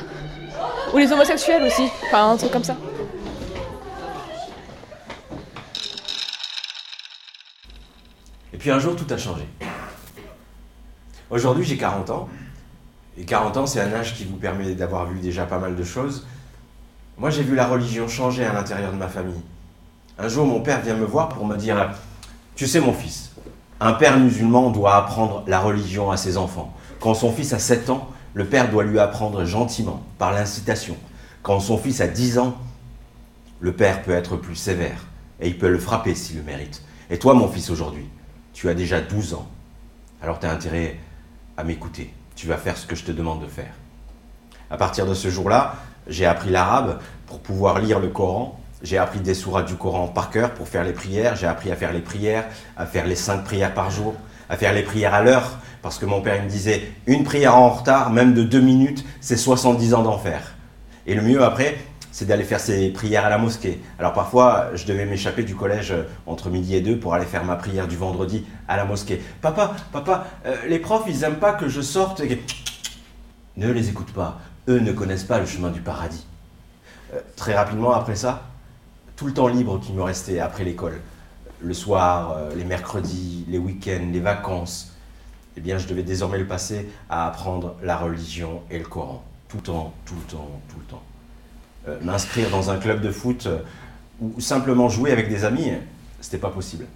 [0.92, 2.76] Ou les homosexuels aussi, enfin un truc comme ça.
[8.52, 9.46] Et puis un jour, tout a changé.
[11.30, 12.28] Aujourd'hui, j'ai 40 ans.
[13.18, 15.84] Et 40 ans, c'est un âge qui vous permet d'avoir vu déjà pas mal de
[15.84, 16.26] choses.
[17.18, 19.42] Moi, j'ai vu la religion changer à l'intérieur de ma famille.
[20.18, 21.90] Un jour, mon père vient me voir pour me dire
[22.54, 23.32] Tu sais, mon fils,
[23.80, 26.74] un père musulman doit apprendre la religion à ses enfants.
[27.00, 30.96] Quand son fils a 7 ans, le père doit lui apprendre gentiment, par l'incitation.
[31.42, 32.56] Quand son fils a 10 ans,
[33.60, 35.06] le père peut être plus sévère
[35.40, 36.82] et il peut le frapper s'il le mérite.
[37.10, 38.08] Et toi, mon fils, aujourd'hui,
[38.52, 39.48] tu as déjà 12 ans.
[40.22, 40.98] Alors tu as intérêt
[41.56, 42.12] à m'écouter.
[42.34, 43.72] Tu vas faire ce que je te demande de faire.
[44.70, 45.76] À partir de ce jour-là,
[46.08, 48.60] j'ai appris l'arabe pour pouvoir lire le Coran.
[48.82, 51.36] J'ai appris des sourates du Coran par cœur pour faire les prières.
[51.36, 54.14] J'ai appris à faire les prières, à faire les cinq prières par jour,
[54.48, 55.58] à faire les prières à l'heure.
[55.82, 59.36] Parce que mon père me disait, une prière en retard, même de deux minutes, c'est
[59.36, 60.54] 70 ans d'enfer.
[61.06, 61.76] Et le mieux après,
[62.10, 63.80] c'est d'aller faire ses prières à la mosquée.
[63.98, 67.44] Alors parfois, je devais m'échapper du collège euh, entre midi et deux pour aller faire
[67.44, 69.22] ma prière du vendredi à la mosquée.
[69.40, 72.20] Papa, papa, euh, les profs, ils aiment pas que je sorte.
[72.20, 72.42] et-
[73.56, 74.40] Ne les écoute pas.
[74.68, 76.26] Eux ne connaissent pas le chemin du paradis.
[77.14, 78.42] Euh, très rapidement après ça,
[79.16, 81.00] tout le temps libre qui me restait après l'école,
[81.60, 84.87] le soir, les mercredis, les week-ends, les vacances,
[85.58, 89.24] eh bien, je devais désormais le passer à apprendre la religion et le Coran.
[89.48, 91.02] Tout le temps, tout le temps, tout le temps.
[91.88, 93.58] Euh, M'inscrire dans un club de foot euh,
[94.20, 95.72] ou simplement jouer avec des amis,
[96.20, 96.86] c'était pas possible.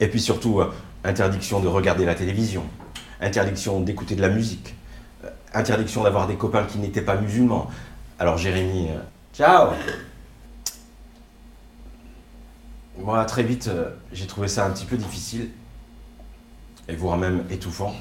[0.00, 0.70] Et puis surtout, euh,
[1.02, 2.62] interdiction de regarder la télévision,
[3.22, 4.74] interdiction d'écouter de la musique,
[5.54, 7.70] interdiction d'avoir des copains qui n'étaient pas musulmans.
[8.18, 8.88] Alors Jérémy,
[9.32, 9.70] ciao
[12.98, 13.70] Moi, très vite,
[14.12, 15.48] j'ai trouvé ça un petit peu difficile,
[16.88, 17.94] et voire même étouffant.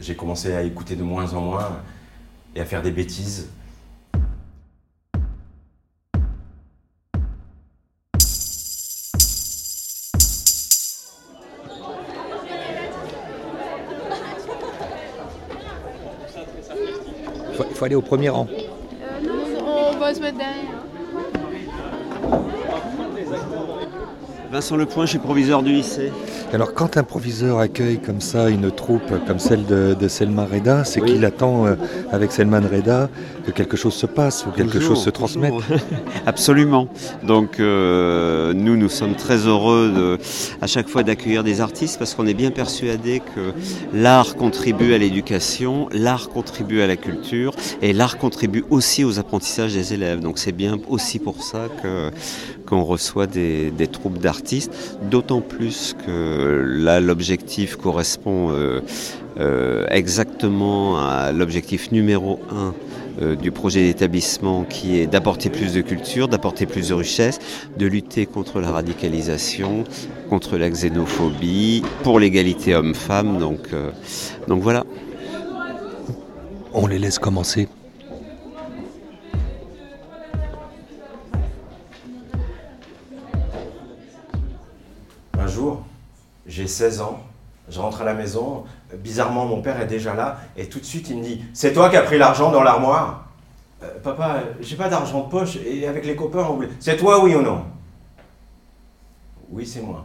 [0.00, 1.80] J'ai commencé à écouter de moins en moins
[2.54, 3.48] et à faire des bêtises.
[17.48, 18.46] Il faut, faut aller au premier rang.
[19.66, 20.65] On va se mettre derrière.
[24.50, 26.12] Vincent Lepoint, je suis proviseur du lycée.
[26.52, 30.84] Alors, quand un proviseur accueille comme ça une troupe comme celle de, de Selma Reda,
[30.84, 31.74] c'est qu'il attend euh,
[32.12, 33.10] avec Selman Reda
[33.44, 35.52] que quelque chose se passe ou quelque Toujours, chose se transmette.
[35.52, 35.78] toujours.
[36.26, 36.88] Absolument.
[37.24, 40.18] Donc euh, nous, nous sommes très heureux de,
[40.62, 43.52] à chaque fois d'accueillir des artistes parce qu'on est bien persuadé que
[43.92, 49.74] l'art contribue à l'éducation, l'art contribue à la culture et l'art contribue aussi aux apprentissages
[49.74, 50.20] des élèves.
[50.20, 52.10] Donc c'est bien aussi pour ça que
[52.66, 54.18] qu'on reçoit des, des troupes
[55.02, 58.80] d'autant plus que là l'objectif correspond euh,
[59.38, 62.74] euh, exactement à l'objectif numéro un
[63.22, 67.38] euh, du projet d'établissement qui est d'apporter plus de culture, d'apporter plus de richesse,
[67.78, 69.84] de lutter contre la radicalisation,
[70.28, 73.38] contre la xénophobie, pour l'égalité homme-femme.
[73.38, 73.68] Donc,
[74.48, 74.84] donc voilà.
[76.74, 77.68] On les laisse commencer.
[86.76, 87.20] 16 ans,
[87.68, 88.64] Je rentre à la maison,
[88.98, 91.88] bizarrement mon père est déjà là, et tout de suite il me dit C'est toi
[91.88, 93.28] qui as pris l'argent dans l'armoire?
[93.82, 96.68] Euh, Papa, j'ai pas d'argent de poche, et avec les copains on voulait.
[96.78, 97.64] C'est toi, oui ou non?
[99.50, 100.04] Oui, c'est moi.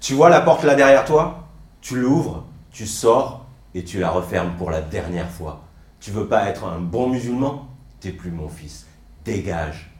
[0.00, 1.48] Tu vois la porte là derrière toi?
[1.80, 5.60] Tu l'ouvres, tu sors, et tu la refermes pour la dernière fois.
[6.00, 7.68] Tu veux pas être un bon musulman?
[8.00, 8.86] T'es plus mon fils.
[9.24, 9.90] Dégage.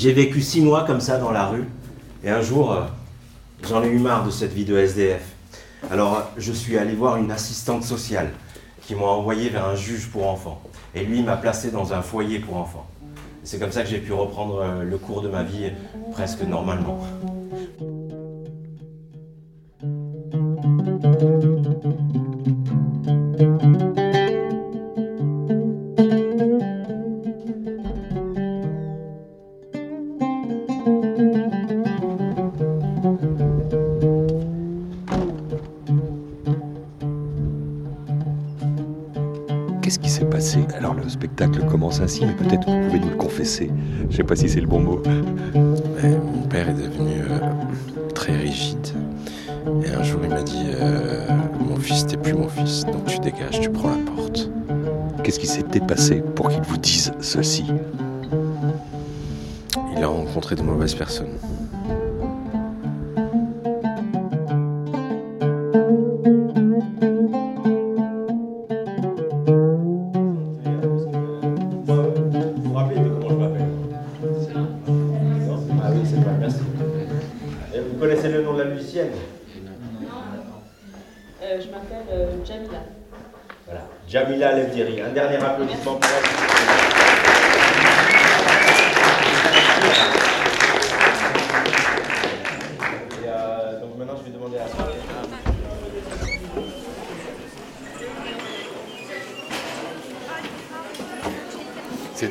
[0.00, 1.68] J'ai vécu six mois comme ça dans la rue,
[2.24, 2.84] et un jour, euh,
[3.68, 5.20] j'en ai eu marre de cette vie de SDF.
[5.90, 8.30] Alors, je suis allé voir une assistante sociale
[8.80, 10.62] qui m'a envoyé vers un juge pour enfants.
[10.94, 12.86] Et lui m'a placé dans un foyer pour enfants.
[13.44, 15.70] C'est comme ça que j'ai pu reprendre euh, le cours de ma vie
[16.12, 17.06] presque normalement.
[42.00, 43.70] Commence ainsi, mais peut-être vous pouvez nous le confesser.
[44.10, 45.02] Je sais pas si c'est le bon mot.
[45.54, 47.38] Mon père est devenu euh,
[48.14, 48.86] très rigide.
[49.84, 51.28] Et un jour, il m'a dit euh,
[51.68, 54.50] Mon fils, t'es plus mon fils, donc tu dégages, tu prends la porte.
[55.22, 57.64] Qu'est-ce qui s'était passé pour qu'il vous dise ceci?
[59.96, 61.36] Il a rencontré de mauvaises personnes.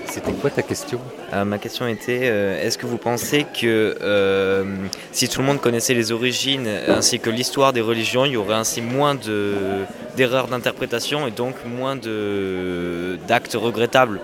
[0.06, 1.00] C'était quoi ta question
[1.34, 4.64] Euh, ma question était euh, est-ce que vous pensez que euh,
[5.12, 8.56] si tout le monde connaissait les origines ainsi que l'histoire des religions, il y aurait
[8.56, 9.84] ainsi moins de-
[10.16, 11.96] d'erreurs d'interprétation et donc moins
[13.28, 14.20] d'actes regrettables?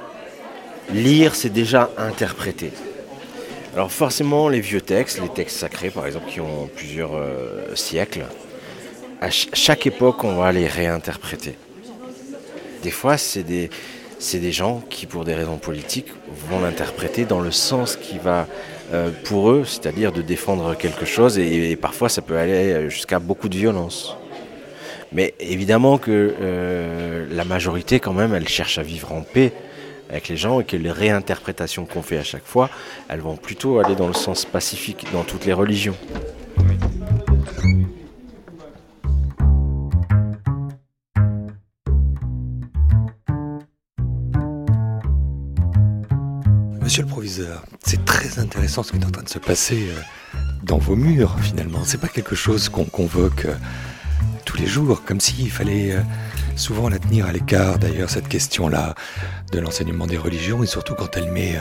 [0.93, 2.71] Lire, c'est déjà interpréter.
[3.73, 7.11] Alors forcément, les vieux textes, les textes sacrés par exemple, qui ont plusieurs
[7.73, 8.25] siècles,
[9.19, 11.55] à ch- chaque époque, on va les réinterpréter.
[12.83, 13.69] Des fois, c'est des,
[14.19, 16.07] c'est des gens qui, pour des raisons politiques,
[16.49, 18.47] vont l'interpréter dans le sens qui va
[18.93, 23.49] euh, pour eux, c'est-à-dire de défendre quelque chose, et, parfois ça peut aller jusqu'à beaucoup
[23.49, 24.15] de violence.
[25.11, 29.53] Mais évidemment que euh, la majorité, quand même, elle cherche à vivre en paix
[30.09, 32.69] avec les gens et que les réinterprétations qu'on fait à chaque fois,
[33.09, 35.95] elles vont plutôt aller dans le sens pacifique dans toutes les religions.
[47.83, 51.37] C'est très intéressant ce qui est en train de se passer euh, dans vos murs
[51.41, 51.83] finalement.
[51.83, 53.55] C'est pas quelque chose qu'on convoque euh,
[54.45, 56.01] tous les jours, comme s'il fallait euh,
[56.55, 58.95] souvent la tenir à l'écart d'ailleurs, cette question-là
[59.51, 61.57] de l'enseignement des religions, et surtout quand elle met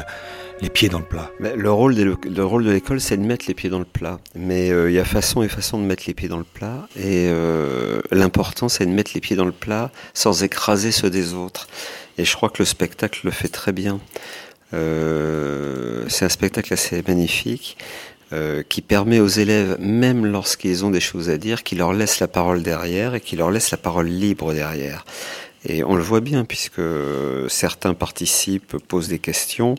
[0.60, 1.30] les pieds dans le plat.
[1.40, 4.18] Le, rôle de l'école, c'est de mettre les pieds dans le plat.
[4.34, 6.86] Mais il y a façon et façon de mettre les pieds dans le plat.
[6.96, 7.28] Et
[8.10, 11.66] l'important, c'est de mettre les pieds dans le plat sans écraser ceux des autres.
[12.18, 14.00] Et je crois que le spectacle le fait très bien.
[14.74, 17.76] Euh, c'est un spectacle assez magnifique
[18.32, 22.20] euh, qui permet aux élèves, même lorsqu'ils ont des choses à dire, qui leur laisse
[22.20, 25.04] la parole derrière et qui leur laisse la parole libre derrière.
[25.66, 26.82] Et on le voit bien puisque
[27.48, 29.76] certains participent, posent des questions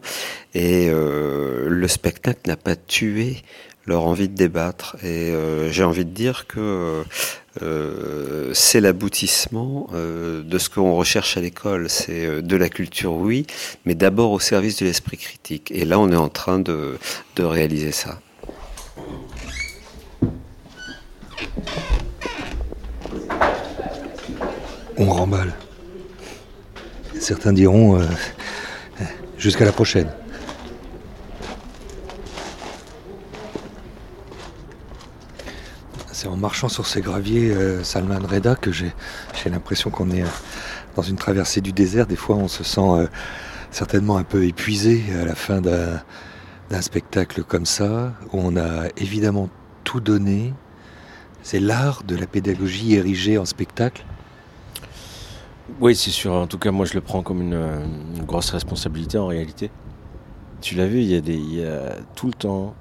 [0.55, 3.43] et euh, le spectacle n'a pas tué
[3.85, 4.95] leur envie de débattre.
[5.03, 7.03] Et euh, j'ai envie de dire que
[7.61, 11.89] euh, c'est l'aboutissement euh, de ce qu'on recherche à l'école.
[11.89, 13.45] C'est euh, de la culture, oui,
[13.85, 15.71] mais d'abord au service de l'esprit critique.
[15.71, 16.97] Et là, on est en train de,
[17.35, 18.19] de réaliser ça.
[24.97, 25.53] On remballe.
[27.19, 28.05] Certains diront euh,
[29.37, 30.09] jusqu'à la prochaine.
[36.15, 38.93] C'est en marchant sur ces graviers euh, Salman Reda que j'ai
[39.47, 40.27] l'impression qu'on est euh,
[40.95, 42.07] dans une traversée du désert.
[42.07, 43.07] Des fois, on se sent euh,
[43.69, 49.49] certainement un peu épuisé à la fin d'un spectacle comme ça, où on a évidemment
[49.83, 50.53] tout donné.
[51.43, 54.05] C'est l'art de la pédagogie érigée en spectacle.
[55.81, 56.31] Oui, c'est sûr.
[56.31, 59.69] En tout cas, moi, je le prends comme une, grosse responsabilité en réalité.
[60.61, 62.73] Tu l'as vu, il y, il y a tout le temps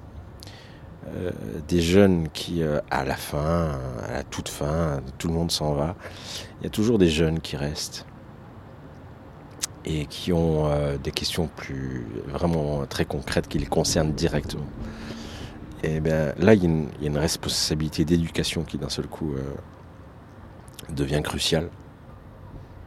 [1.07, 1.31] euh,
[1.67, 3.77] des jeunes qui, euh, à la fin,
[4.07, 5.95] à la toute fin, tout le monde s'en va.
[6.59, 8.05] Il y a toujours des jeunes qui restent
[9.85, 14.65] et qui ont euh, des questions plus vraiment très concrètes qui les concernent directement.
[15.83, 19.35] Et bien là, il y, y a une responsabilité d'éducation qui d'un seul coup
[20.89, 21.69] devient cruciale.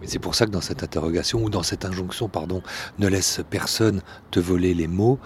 [0.00, 2.62] Mais c'est pour ça que dans cette interrogation ou dans cette injonction, pardon,
[2.98, 4.00] ne laisse personne
[4.30, 5.18] te voler les mots,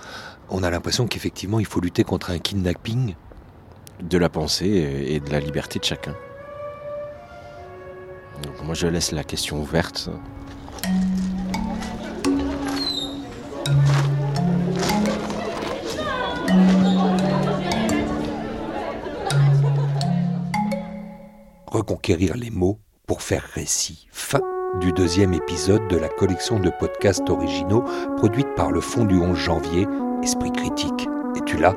[0.52, 3.16] on a l'impression qu'effectivement il faut lutter contre un kidnapping.
[4.00, 6.14] De la pensée et de la liberté de chacun.
[8.42, 10.10] Donc moi je laisse la question ouverte.
[21.68, 24.08] Reconquérir les mots pour faire récit.
[24.10, 24.40] Fin
[24.80, 27.84] du deuxième épisode de la collection de podcasts originaux
[28.16, 29.86] produite par le Fonds du 11 janvier,
[30.22, 31.08] Esprit critique.
[31.36, 31.74] Es-tu là?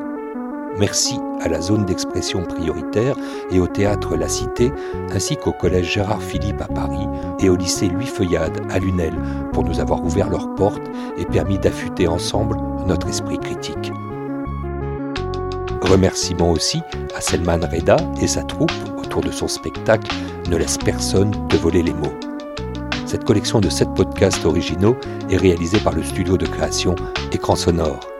[0.77, 3.15] Merci à la zone d'expression prioritaire
[3.49, 4.71] et au théâtre La Cité,
[5.11, 7.07] ainsi qu'au collège Gérard Philippe à Paris
[7.39, 9.15] et au lycée Louis Feuillade à Lunel
[9.51, 10.83] pour nous avoir ouvert leurs portes
[11.17, 13.91] et permis d'affûter ensemble notre esprit critique.
[15.81, 16.81] Remerciements aussi
[17.15, 20.13] à Selman Reda et sa troupe autour de son spectacle
[20.51, 22.13] Ne laisse personne te voler les mots.
[23.07, 24.97] Cette collection de sept podcasts originaux
[25.31, 26.95] est réalisée par le studio de création
[27.31, 28.14] Écran Sonore.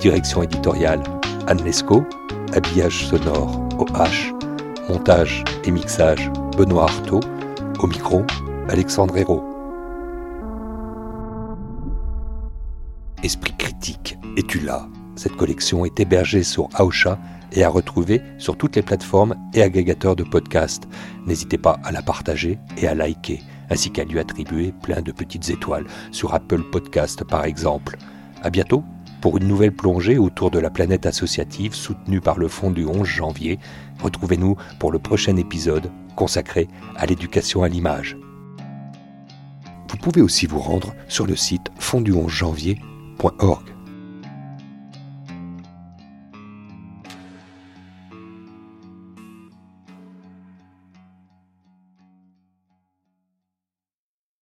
[0.00, 1.02] Direction éditoriale
[1.46, 2.06] Anne Lescaut,
[2.54, 4.32] habillage sonore OH,
[4.88, 7.20] montage et mixage Benoît Artaud,
[7.80, 8.22] au micro
[8.70, 9.44] Alexandre Hérault.
[13.22, 14.88] Esprit critique, es-tu là?
[15.16, 17.18] Cette collection est hébergée sur Aosha
[17.52, 20.88] et à retrouver sur toutes les plateformes et agrégateurs de podcasts.
[21.26, 25.50] N'hésitez pas à la partager et à liker, ainsi qu'à lui attribuer plein de petites
[25.50, 27.98] étoiles sur Apple Podcast par exemple.
[28.42, 28.82] À bientôt
[29.20, 33.06] pour une nouvelle plongée autour de la planète associative soutenue par le Fonds du 11
[33.06, 33.58] janvier.
[34.02, 38.16] Retrouvez-nous pour le prochain épisode consacré à l'éducation à l'image.
[39.88, 43.64] Vous pouvez aussi vous rendre sur le site fondu11janvier.org.